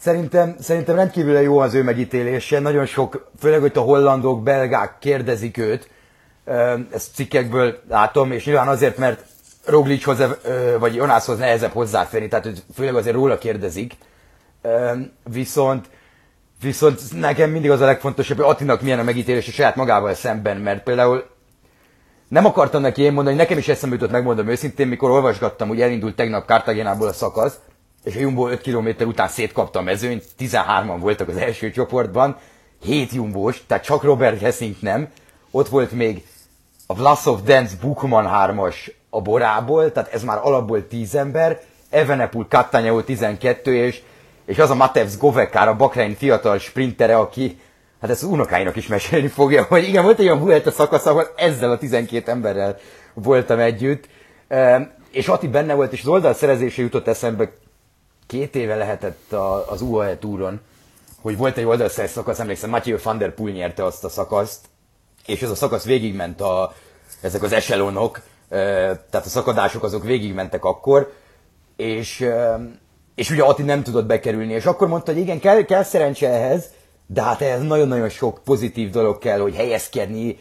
Szerintem, 0.00 0.56
szerintem 0.60 0.96
rendkívül 0.96 1.40
jó 1.40 1.58
az 1.58 1.74
ő 1.74 1.82
megítélése. 1.82 2.60
Nagyon 2.60 2.86
sok, 2.86 3.30
főleg, 3.38 3.60
hogy 3.60 3.72
a 3.74 3.80
hollandok, 3.80 4.42
belgák 4.42 4.98
kérdezik 4.98 5.58
őt. 5.58 5.90
Ezt 6.92 7.14
cikkekből 7.14 7.78
látom, 7.88 8.32
és 8.32 8.44
nyilván 8.44 8.68
azért, 8.68 8.96
mert 8.96 9.24
Roglichhoz 9.66 10.18
vagy 10.78 10.94
Jonászhoz 10.94 11.38
nehezebb 11.38 11.72
hozzáférni, 11.72 12.28
tehát 12.28 12.64
főleg 12.74 12.94
azért 12.94 13.14
róla 13.14 13.38
kérdezik. 13.38 13.92
Viszont, 15.24 15.86
viszont 16.62 17.00
nekem 17.20 17.50
mindig 17.50 17.70
az 17.70 17.80
a 17.80 17.84
legfontosabb, 17.84 18.36
hogy 18.36 18.46
Attinak 18.50 18.82
milyen 18.82 18.98
a 18.98 19.02
megítélés 19.02 19.48
a 19.48 19.52
saját 19.52 19.76
magával 19.76 20.14
szemben, 20.14 20.56
mert 20.56 20.82
például 20.82 21.24
nem 22.28 22.44
akartam 22.44 22.80
neki 22.82 23.02
én 23.02 23.12
mondani, 23.12 23.36
nekem 23.36 23.58
is 23.58 23.68
eszembe 23.68 23.94
jutott, 23.94 24.10
megmondom 24.10 24.48
őszintén, 24.48 24.88
mikor 24.88 25.10
olvasgattam, 25.10 25.68
hogy 25.68 25.80
elindult 25.80 26.16
tegnap 26.16 26.46
Cartagenából 26.46 27.08
a 27.08 27.12
szakasz, 27.12 27.54
és 28.04 28.16
a 28.16 28.20
Jumbo 28.20 28.48
5 28.48 28.60
km 28.60 28.88
után 29.04 29.28
szétkapta 29.28 29.78
a 29.78 29.82
mezőnyt, 29.82 30.24
13-an 30.38 30.96
voltak 30.98 31.28
az 31.28 31.36
első 31.36 31.70
csoportban, 31.70 32.36
7 32.82 33.12
Jumbós, 33.12 33.62
tehát 33.66 33.84
csak 33.84 34.02
Robert 34.02 34.40
Hessink 34.40 34.80
nem, 34.80 35.08
ott 35.50 35.68
volt 35.68 35.92
még 35.92 36.24
a 36.86 36.94
Vlasov 36.94 37.42
Dance 37.42 37.74
Bukman 37.80 38.28
3-as 38.32 38.74
a 39.10 39.20
Borából, 39.20 39.92
tehát 39.92 40.12
ez 40.12 40.22
már 40.22 40.38
alapból 40.42 40.86
10 40.86 41.14
ember, 41.14 41.60
Evenepul 41.90 42.46
Kattanyau 42.48 43.02
12, 43.02 43.74
és, 43.74 44.02
és 44.44 44.58
az 44.58 44.70
a 44.70 44.74
Matevs 44.74 45.16
Govekár, 45.18 45.68
a 45.68 45.76
Bakrein 45.76 46.14
fiatal 46.14 46.58
sprintere, 46.58 47.16
aki 47.16 47.58
hát 48.00 48.10
ezt 48.10 48.22
az 48.22 48.28
unokáinak 48.28 48.76
is 48.76 48.86
mesélni 48.86 49.28
fogja, 49.28 49.62
hogy 49.62 49.88
igen, 49.88 50.02
volt 50.02 50.18
egy 50.18 50.24
olyan 50.24 50.40
Vuelta 50.40 50.70
szakasz, 50.70 51.06
ahol 51.06 51.26
ezzel 51.36 51.70
a 51.70 51.78
12 51.78 52.30
emberrel 52.30 52.78
voltam 53.14 53.58
együtt, 53.58 54.08
és 55.10 55.28
Ati 55.28 55.48
benne 55.48 55.74
volt, 55.74 55.92
és 55.92 56.00
az 56.00 56.08
oldal 56.08 56.34
szerezése 56.34 56.82
jutott 56.82 57.08
eszembe 57.08 57.52
két 58.32 58.54
éve 58.54 58.74
lehetett 58.76 59.32
az 59.66 59.80
UAE 59.80 60.18
túron, 60.18 60.60
hogy 61.20 61.36
volt 61.36 61.56
egy 61.56 61.64
oldalszeres 61.64 62.10
szakasz, 62.10 62.38
emlékszem, 62.38 62.70
Mathieu 62.70 62.98
van 63.02 63.18
der 63.18 63.34
Poel 63.34 63.52
nyerte 63.52 63.84
azt 63.84 64.04
a 64.04 64.08
szakaszt, 64.08 64.60
és 65.26 65.42
ez 65.42 65.50
a 65.50 65.54
szakasz 65.54 65.84
végigment 65.84 66.40
a, 66.40 66.72
ezek 67.20 67.42
az 67.42 67.52
eselonok, 67.52 68.20
tehát 68.48 69.14
a 69.24 69.28
szakadások 69.28 69.82
azok 69.82 70.04
végigmentek 70.04 70.64
akkor, 70.64 71.12
és, 71.76 72.26
és 73.14 73.30
ugye 73.30 73.42
Ati 73.42 73.62
nem 73.62 73.82
tudott 73.82 74.06
bekerülni, 74.06 74.52
és 74.52 74.66
akkor 74.66 74.88
mondta, 74.88 75.12
hogy 75.12 75.20
igen, 75.20 75.40
kell, 75.40 75.62
kell 75.62 75.82
szerencse 75.82 76.28
ehhez, 76.28 76.64
de 77.06 77.22
hát 77.22 77.40
ez 77.40 77.62
nagyon-nagyon 77.62 78.08
sok 78.08 78.40
pozitív 78.44 78.90
dolog 78.90 79.18
kell, 79.18 79.38
hogy 79.38 79.54
helyezkedni, 79.54 80.38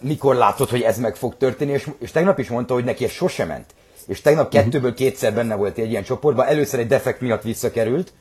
mikor 0.00 0.34
látod, 0.34 0.68
hogy 0.68 0.82
ez 0.82 0.98
meg 0.98 1.16
fog 1.16 1.36
történni, 1.36 1.72
és, 1.72 1.90
és 1.98 2.10
tegnap 2.10 2.38
is 2.38 2.48
mondta, 2.48 2.74
hogy 2.74 2.84
neki 2.84 3.04
ez 3.04 3.10
sose 3.10 3.44
ment. 3.44 3.74
És 4.06 4.20
tegnap 4.20 4.52
mhm. 4.52 4.62
kettőből 4.62 4.94
kétszer 4.94 5.34
benne 5.34 5.54
volt 5.54 5.78
egy 5.78 5.90
ilyen 5.90 6.02
csoportban, 6.02 6.46
először 6.46 6.80
egy 6.80 6.86
defekt 6.86 7.20
miatt 7.20 7.42
visszakerült, 7.42 8.12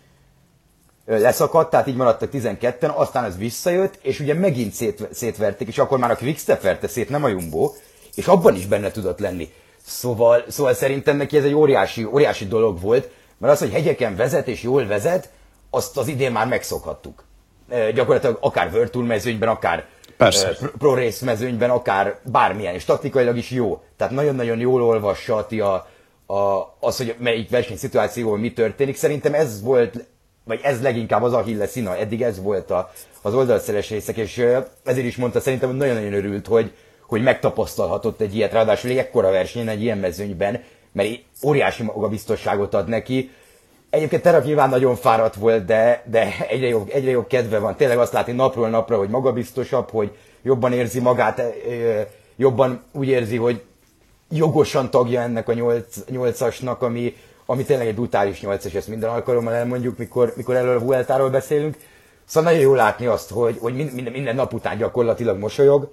leszakadt, 1.05 1.69
tehát 1.69 1.87
így 1.87 1.95
maradtak 1.95 2.29
12-en, 2.33 2.95
aztán 2.95 3.23
ez 3.23 3.37
visszajött, 3.37 3.99
és 4.01 4.19
ugye 4.19 4.33
megint 4.33 4.73
szét, 4.73 5.07
szétverték, 5.11 5.67
és 5.67 5.77
akkor 5.77 5.99
már 5.99 6.11
a 6.11 6.15
Quickstep 6.15 6.61
verte 6.61 6.87
szét, 6.87 7.09
nem 7.09 7.23
a 7.23 7.27
Jumbo, 7.27 7.73
és 8.15 8.27
abban 8.27 8.55
is 8.55 8.65
benne 8.65 8.91
tudott 8.91 9.19
lenni. 9.19 9.49
Szóval, 9.85 10.43
szóval 10.47 10.73
szerintem 10.73 11.17
neki 11.17 11.37
ez 11.37 11.43
egy 11.43 11.53
óriási, 11.53 12.03
óriási 12.03 12.47
dolog 12.47 12.81
volt, 12.81 13.09
mert 13.37 13.53
az, 13.53 13.59
hogy 13.59 13.71
hegyeken 13.71 14.15
vezet 14.15 14.47
és 14.47 14.63
jól 14.63 14.87
vezet, 14.87 15.29
azt 15.69 15.97
az 15.97 16.07
idén 16.07 16.31
már 16.31 16.47
megszokhattuk. 16.47 17.23
E, 17.69 17.91
gyakorlatilag 17.91 18.37
akár 18.41 18.71
Virtual 18.71 19.05
mezőnyben, 19.05 19.49
akár 19.49 19.85
Persze. 20.17 20.58
Pro 20.78 20.95
race 20.95 21.25
mezőnyben, 21.25 21.69
akár 21.69 22.19
bármilyen, 22.23 22.73
és 22.73 22.86
taktikailag 22.86 23.38
is 23.38 23.49
jó. 23.49 23.82
Tehát 23.97 24.13
nagyon-nagyon 24.13 24.60
jól 24.60 24.84
olvassa 24.84 25.47
a, 25.47 25.88
a, 26.34 26.75
az, 26.80 26.97
hogy 26.97 27.15
melyik 27.17 27.49
versenyszituációban 27.49 28.39
mi 28.39 28.54
történik. 28.54 28.95
Szerintem 28.95 29.34
ez 29.34 29.62
volt, 29.62 30.06
vagy 30.43 30.60
ez 30.63 30.82
leginkább 30.82 31.23
az 31.23 31.34
Achilles 31.34 31.69
szína, 31.69 31.97
eddig 31.97 32.21
ez 32.21 32.41
volt 32.41 32.71
a, 32.71 32.91
az 33.21 33.34
oldalszeres 33.34 33.89
részek, 33.89 34.17
és 34.17 34.45
ezért 34.84 35.06
is 35.06 35.15
mondta, 35.15 35.39
szerintem 35.39 35.69
hogy 35.69 35.78
nagyon-nagyon 35.78 36.13
örült, 36.13 36.47
hogy, 36.47 36.71
hogy 37.08 37.21
megtapasztalhatott 37.21 38.21
egy 38.21 38.36
ilyet, 38.36 38.51
ráadásul 38.51 38.89
egy 38.89 38.97
ekkora 38.97 39.32
versenyen, 39.32 39.67
egy 39.67 39.82
ilyen 39.82 39.97
mezőnyben, 39.97 40.63
mert 40.91 41.10
óriási 41.43 41.84
magabiztosságot 41.84 42.73
ad 42.73 42.88
neki. 42.88 43.32
Egyébként 43.95 44.21
Terak 44.21 44.45
nyilván 44.45 44.69
nagyon 44.69 44.95
fáradt 44.95 45.36
volt, 45.36 45.65
de, 45.65 46.03
de 46.05 46.36
egyre, 46.49 46.67
jobb, 46.67 46.89
egyre 46.93 47.12
jobb 47.12 47.27
kedve 47.27 47.60
van. 47.60 47.75
Tényleg 47.75 47.97
azt 47.97 48.13
látni 48.13 48.34
napról 48.34 48.69
napra, 48.69 48.97
hogy 48.97 49.10
magabiztosabb, 49.10 49.89
hogy 49.89 50.12
jobban 50.43 50.73
érzi 50.73 50.99
magát, 50.99 51.41
jobban 52.36 52.84
úgy 52.91 53.08
érzi, 53.08 53.38
hogy 53.38 53.62
jogosan 54.29 54.89
tagja 54.89 55.21
ennek 55.21 55.47
a 55.47 55.53
nyolc, 55.53 55.97
nyolcasnak, 56.10 56.81
ami, 56.81 57.15
ami 57.45 57.63
tényleg 57.63 57.88
egy 57.88 57.95
brutális 57.95 58.41
nyolcas, 58.41 58.73
ezt 58.73 58.88
minden 58.88 59.10
alkalommal 59.10 59.53
elmondjuk, 59.53 59.97
mikor, 59.97 60.34
mikor 60.36 60.55
erről 60.55 60.77
a 60.77 60.84
Vueltáról 60.84 61.29
beszélünk. 61.29 61.77
Szóval 62.25 62.51
nagyon 62.51 62.65
jó 62.65 62.73
látni 62.73 63.05
azt, 63.05 63.29
hogy, 63.29 63.58
hogy 63.60 63.75
minden, 63.75 64.13
minden 64.13 64.36
nap 64.36 64.53
után 64.53 64.77
gyakorlatilag 64.77 65.38
mosolyog, 65.38 65.91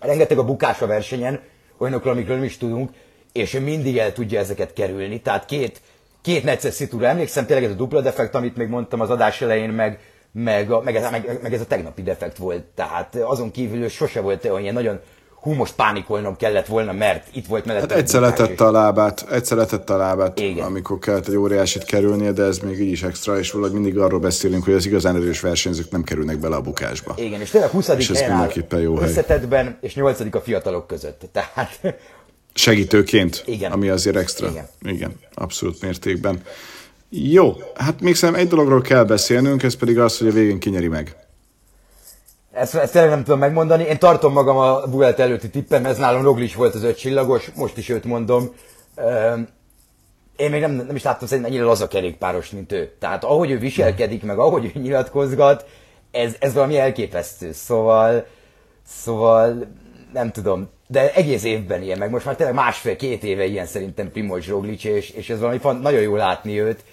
rengeteg 0.00 0.38
a 0.38 0.44
bukás 0.44 0.82
a 0.82 0.86
versenyen, 0.86 1.40
olyanokról, 1.78 2.12
amikről 2.12 2.36
nem 2.36 2.44
is 2.44 2.56
tudunk, 2.56 2.90
és 3.32 3.54
ő 3.54 3.60
mindig 3.60 3.98
el 3.98 4.12
tudja 4.12 4.38
ezeket 4.38 4.72
kerülni. 4.72 5.20
Tehát 5.20 5.44
két, 5.44 5.80
két 6.22 6.44
necces 6.44 6.74
szitúra. 6.74 7.06
Emlékszem 7.06 7.46
tényleg 7.46 7.64
ez 7.64 7.70
a 7.70 7.74
dupla 7.74 8.00
defekt, 8.00 8.34
amit 8.34 8.56
még 8.56 8.68
mondtam 8.68 9.00
az 9.00 9.10
adás 9.10 9.40
elején, 9.40 9.70
meg, 9.70 9.98
meg, 10.32 10.70
a, 10.70 10.80
meg, 10.82 10.96
ez, 10.96 11.10
meg, 11.10 11.38
meg 11.42 11.54
ez 11.54 11.60
a 11.60 11.66
tegnapi 11.66 12.02
defekt 12.02 12.36
volt. 12.36 12.64
Tehát 12.74 13.16
azon 13.16 13.50
kívül 13.50 13.88
sose 13.88 14.20
volt 14.20 14.44
olyan 14.44 14.60
ilyen 14.60 14.74
nagyon 14.74 15.00
hú, 15.42 15.52
most 15.52 15.74
pánikolnom 15.74 16.36
kellett 16.36 16.66
volna, 16.66 16.92
mert 16.92 17.26
itt 17.32 17.46
volt 17.46 17.64
mellett. 17.64 17.80
Hát 17.80 17.92
egyszer 17.92 18.20
letette 18.20 18.64
a 18.64 18.70
lábát, 18.70 19.26
egyszer 19.30 19.56
letette 19.56 19.94
a 19.94 19.96
lábát, 19.96 20.40
Igen. 20.40 20.64
amikor 20.64 20.98
kellett 20.98 21.28
egy 21.28 21.36
óriásit 21.36 21.84
kerülnie, 21.84 22.32
de 22.32 22.42
ez 22.42 22.58
még 22.58 22.80
így 22.80 22.90
is 22.90 23.02
extra, 23.02 23.38
és 23.38 23.50
valahogy 23.50 23.74
mindig 23.74 23.98
arról 23.98 24.20
beszélünk, 24.20 24.64
hogy 24.64 24.74
az 24.74 24.86
igazán 24.86 25.16
erős 25.16 25.40
versenyzők 25.40 25.90
nem 25.90 26.02
kerülnek 26.02 26.38
bele 26.38 26.56
a 26.56 26.60
bukásba. 26.60 27.14
Igen, 27.16 27.40
és 27.40 27.50
tényleg 27.50 27.70
20. 27.70 27.88
és 27.88 28.10
helyen 28.10 28.30
áll 28.30 28.80
jó 28.80 29.00
összetetben, 29.00 29.78
és 29.80 29.94
8. 29.94 30.20
a 30.34 30.40
fiatalok 30.40 30.86
között. 30.86 31.22
Tehát... 31.32 31.80
Segítőként, 32.54 33.42
Igen. 33.46 33.72
ami 33.72 33.88
azért 33.88 34.16
extra. 34.16 34.48
Igen. 34.50 34.68
Igen, 34.80 35.12
abszolút 35.34 35.82
mértékben. 35.82 36.42
Jó, 37.08 37.56
hát 37.74 38.00
még 38.00 38.14
szerintem 38.14 38.44
egy 38.44 38.50
dologról 38.50 38.80
kell 38.80 39.04
beszélnünk, 39.04 39.62
ez 39.62 39.74
pedig 39.74 39.98
az, 39.98 40.18
hogy 40.18 40.28
a 40.28 40.32
végén 40.32 40.58
kinyeri 40.58 40.88
meg. 40.88 41.16
Ezt, 42.52 42.74
ezt 42.74 42.92
tényleg 42.92 43.10
nem 43.10 43.24
tudom 43.24 43.38
megmondani. 43.38 43.84
Én 43.84 43.98
tartom 43.98 44.32
magam 44.32 44.56
a 44.56 44.86
Vuelt 44.86 45.18
előtti 45.18 45.50
tippem, 45.50 45.86
ez 45.86 45.98
nálam 45.98 46.22
Roglic 46.22 46.52
volt 46.52 46.74
az 46.74 46.82
öt 46.82 46.98
csillagos, 46.98 47.50
most 47.54 47.76
is 47.76 47.88
őt 47.88 48.04
mondom. 48.04 48.54
Én 50.36 50.50
még 50.50 50.60
nem, 50.60 50.72
nem 50.72 50.96
is 50.96 51.02
láttam 51.02 51.28
szerintem 51.28 51.52
ennyire 51.52 51.66
laza 51.66 51.88
kerékpáros, 51.88 52.50
mint 52.50 52.72
ő. 52.72 52.92
Tehát 52.98 53.24
ahogy 53.24 53.50
ő 53.50 53.58
viselkedik, 53.58 54.22
meg 54.22 54.38
ahogy 54.38 54.72
ő 54.74 54.80
nyilatkozgat, 54.80 55.64
ez, 56.10 56.34
ez 56.38 56.52
valami 56.52 56.78
elképesztő. 56.78 57.52
Szóval, 57.52 58.26
szóval 58.86 59.66
nem 60.12 60.30
tudom, 60.30 60.68
de 60.92 61.12
egész 61.14 61.44
évben 61.44 61.82
ilyen, 61.82 61.98
meg 61.98 62.10
most 62.10 62.24
már 62.24 62.36
tényleg 62.36 62.54
másfél-két 62.54 63.22
éve 63.22 63.44
ilyen 63.44 63.66
szerintem 63.66 64.10
Primoz 64.10 64.46
Roglic, 64.46 64.84
és, 64.84 65.10
és 65.10 65.30
ez 65.30 65.40
valami 65.40 65.58
fan, 65.58 65.76
nagyon 65.76 66.00
jó 66.00 66.16
látni 66.16 66.60
őt. 66.60 66.84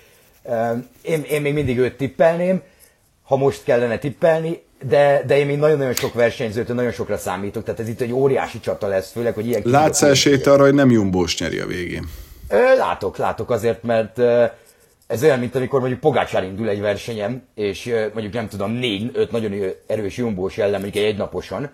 Én, 1.02 1.24
én 1.30 1.42
még 1.42 1.54
mindig 1.54 1.78
őt 1.78 1.98
tippelném, 1.98 2.62
ha 3.24 3.36
most 3.36 3.64
kellene 3.64 3.98
tippelni, 3.98 4.62
de, 4.84 5.24
de 5.26 5.38
én 5.38 5.46
még 5.46 5.58
nagyon-nagyon 5.58 5.94
sok 5.94 6.14
versenyzőtől 6.14 6.76
nagyon 6.76 6.92
sokra 6.92 7.18
számítok, 7.18 7.64
tehát 7.64 7.80
ez 7.80 7.88
itt 7.88 8.02
egy 8.02 8.12
óriási 8.12 8.60
csata 8.60 8.88
lesz, 8.88 9.12
főleg, 9.12 9.34
hogy 9.34 9.48
ilyen... 9.48 9.62
Látsz 9.66 10.02
esélyt 10.02 10.48
arra, 10.48 10.64
hogy 10.64 10.74
nem 10.74 10.92
Jumbós 10.92 11.38
nyeri 11.38 11.60
a 11.60 11.66
végén? 11.66 12.10
Látok, 12.78 13.18
látok 13.18 13.52
azért, 13.52 13.84
mert 13.84 14.20
ez 15.08 15.24
olyan, 15.24 15.40
mint 15.40 15.56
amikor 15.56 15.80
mondjuk 15.80 16.00
Pogácsár 16.00 16.44
indul 16.44 16.70
egy 16.70 16.82
versenyem, 16.82 17.44
és 17.56 17.94
mondjuk 18.14 18.34
nem 18.34 18.48
tudom, 18.48 18.72
négy-öt 18.72 19.32
nagyon 19.32 19.74
erős 19.88 20.18
Jumbós 20.18 20.58
ellen, 20.58 20.82
mondjuk 20.82 21.04
egy 21.04 21.10
egynaposan, 21.12 21.70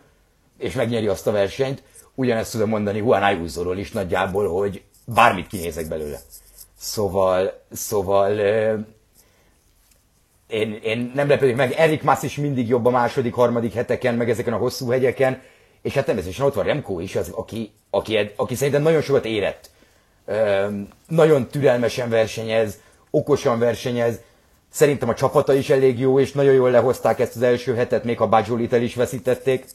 és 0.57 0.73
megnyeri 0.73 1.07
azt 1.07 1.27
a 1.27 1.31
versenyt, 1.31 1.83
ugyanezt 2.15 2.51
tudom 2.51 2.69
mondani 2.69 2.97
Juan 2.97 3.23
Ayuso-ról 3.23 3.77
is 3.77 3.91
nagyjából, 3.91 4.49
hogy 4.49 4.83
bármit 5.05 5.47
kinézek 5.47 5.87
belőle. 5.87 6.19
Szóval, 6.77 7.61
szóval 7.71 8.39
én, 10.47 10.79
én 10.83 11.11
nem 11.15 11.27
lepődik 11.27 11.55
meg, 11.55 11.71
Erik 11.71 12.03
Mass 12.03 12.23
is 12.23 12.35
mindig 12.35 12.67
jobb 12.67 12.85
a 12.85 12.89
második, 12.89 13.33
harmadik 13.33 13.73
heteken, 13.73 14.15
meg 14.15 14.29
ezeken 14.29 14.53
a 14.53 14.57
hosszú 14.57 14.89
hegyeken, 14.89 15.41
és 15.81 15.93
hát 15.93 16.05
természetesen 16.05 16.45
ott 16.45 16.53
van 16.53 16.65
Remco 16.65 16.99
is, 16.99 17.15
az, 17.15 17.29
aki, 17.29 17.71
aki, 17.89 18.31
aki 18.35 18.55
szerintem 18.55 18.81
nagyon 18.81 19.01
sokat 19.01 19.25
érett. 19.25 19.69
Nagyon 21.07 21.47
türelmesen 21.47 22.09
versenyez, 22.09 22.79
okosan 23.09 23.59
versenyez, 23.59 24.19
szerintem 24.71 25.09
a 25.09 25.13
csapata 25.13 25.53
is 25.53 25.69
elég 25.69 25.99
jó, 25.99 26.19
és 26.19 26.31
nagyon 26.31 26.53
jól 26.53 26.71
lehozták 26.71 27.19
ezt 27.19 27.35
az 27.35 27.41
első 27.41 27.75
hetet, 27.75 28.03
még 28.03 28.17
ha 28.17 28.27
Bajolit 28.27 28.73
el 28.73 28.81
is 28.81 28.95
veszítették. 28.95 29.65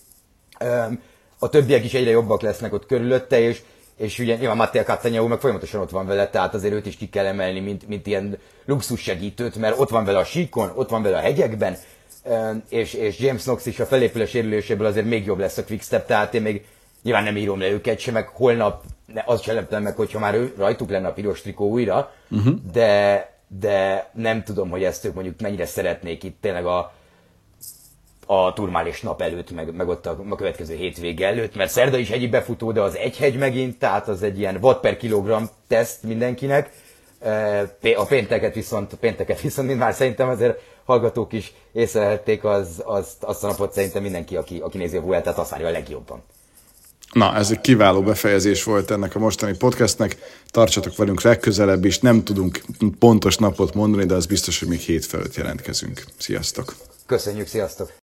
A 1.43 1.49
többiek 1.49 1.85
is 1.85 1.95
egyre 1.95 2.11
jobbak 2.11 2.41
lesznek 2.41 2.73
ott 2.73 2.87
körülötte, 2.87 3.41
és, 3.41 3.63
és 3.97 4.19
ugye 4.19 4.37
nyilván 4.37 4.57
Mattia 4.57 4.83
Cattaneo 4.83 5.27
meg 5.27 5.39
folyamatosan 5.39 5.81
ott 5.81 5.91
van 5.91 6.07
vele, 6.07 6.29
tehát 6.29 6.55
azért 6.55 6.75
őt 6.75 6.87
is 6.87 6.97
ki 6.97 7.09
kell 7.09 7.27
emelni, 7.27 7.61
mint, 7.61 7.89
mint 7.89 8.07
ilyen 8.07 8.39
luxus 8.65 9.01
segítőt, 9.01 9.57
mert 9.57 9.79
ott 9.79 9.89
van 9.89 10.05
vele 10.05 10.19
a 10.19 10.25
síkon, 10.25 10.73
ott 10.75 10.91
van 10.91 11.03
vele 11.03 11.17
a 11.17 11.21
hegyekben, 11.21 11.77
és, 12.69 12.95
és 12.95 13.19
James 13.19 13.43
Knox 13.43 13.67
is 13.67 13.81
a 13.81 13.87
felépülés 13.87 14.31
sérüléséből 14.31 14.87
azért 14.87 15.07
még 15.07 15.27
jobb 15.27 15.39
lesz 15.39 15.59
a 15.59 15.65
quickstep, 15.65 16.07
tehát 16.07 16.35
én 16.35 16.43
még 16.43 16.65
nyilván 17.03 17.25
nem 17.25 17.37
írom 17.37 17.61
le 17.61 17.71
őket 17.71 17.99
sem, 17.99 18.15
meg 18.15 18.29
holnap 18.29 18.85
ne, 19.07 19.23
az 19.27 19.43
sem 19.43 19.55
leptem 19.55 19.83
meg, 19.83 19.97
hogyha 19.97 20.19
már 20.19 20.35
ő, 20.35 20.55
rajtuk 20.57 20.91
lenne 20.91 21.09
a 21.09 21.13
piros 21.13 21.41
trikó 21.41 21.69
újra, 21.69 22.13
uh-huh. 22.31 22.55
de, 22.73 23.29
de 23.49 24.11
nem 24.15 24.43
tudom, 24.43 24.71
hogy 24.71 24.85
ezt 24.85 25.05
ők 25.05 25.15
mondjuk 25.15 25.41
mennyire 25.41 25.67
szeretnék 25.67 26.25
itt 26.25 26.41
tényleg 26.41 26.67
a, 26.67 26.93
a 28.33 28.53
turmális 28.53 29.01
nap 29.01 29.23
előtt, 29.23 29.51
meg, 29.51 29.75
meg 29.75 29.89
ott 29.89 30.07
a, 30.07 30.19
a 30.29 30.35
következő 30.35 30.75
hétvége 30.75 31.27
előtt, 31.27 31.57
mert 31.57 31.71
szerda 31.71 31.99
is 31.99 32.11
egy 32.11 32.31
befutó, 32.31 32.73
de 32.73 32.81
az 32.81 32.97
egy 32.97 33.17
hegy 33.17 33.37
megint, 33.37 33.79
tehát 33.79 34.09
az 34.09 34.23
egy 34.23 34.39
ilyen 34.39 34.59
watt 34.61 34.81
per 34.81 34.97
kilogram 34.97 35.49
teszt 35.69 36.03
mindenkinek. 36.03 36.71
A 37.97 38.05
pénteket 38.09 38.55
viszont, 38.55 38.93
a 38.93 38.97
pénteket 38.97 39.41
viszont 39.41 39.69
mind 39.69 39.81
már 39.81 39.95
szerintem 39.95 40.29
azért 40.29 40.61
hallgatók 40.85 41.33
is 41.33 41.53
észrevették, 41.73 42.45
az, 42.45 42.83
az, 42.85 43.09
azt 43.21 43.45
a 43.45 43.47
napot 43.47 43.73
szerintem 43.73 44.03
mindenki, 44.03 44.37
aki, 44.37 44.59
aki 44.59 44.79
nézi 44.79 44.97
a 44.97 45.01
Vueltát, 45.01 45.39
azt 45.39 45.51
várja 45.51 45.67
a 45.67 45.71
legjobban. 45.71 46.23
Na, 47.13 47.35
ez 47.35 47.51
egy 47.51 47.61
kiváló 47.61 48.03
befejezés 48.03 48.65
volt 48.65 48.91
ennek 48.91 49.15
a 49.15 49.19
mostani 49.19 49.57
podcastnek. 49.57 50.17
Tartsatok 50.51 50.97
velünk 50.97 51.23
legközelebb 51.23 51.85
is. 51.85 51.99
Nem 51.99 52.25
tudunk 52.25 52.61
pontos 52.99 53.37
napot 53.37 53.75
mondani, 53.75 54.05
de 54.05 54.15
az 54.15 54.27
biztos, 54.27 54.59
hogy 54.59 54.69
még 54.69 54.81
hétfőt 54.81 55.35
jelentkezünk. 55.35 56.05
Sziasztok! 56.19 56.75
Köszönjük, 57.07 57.47
sziasztok! 57.47 58.00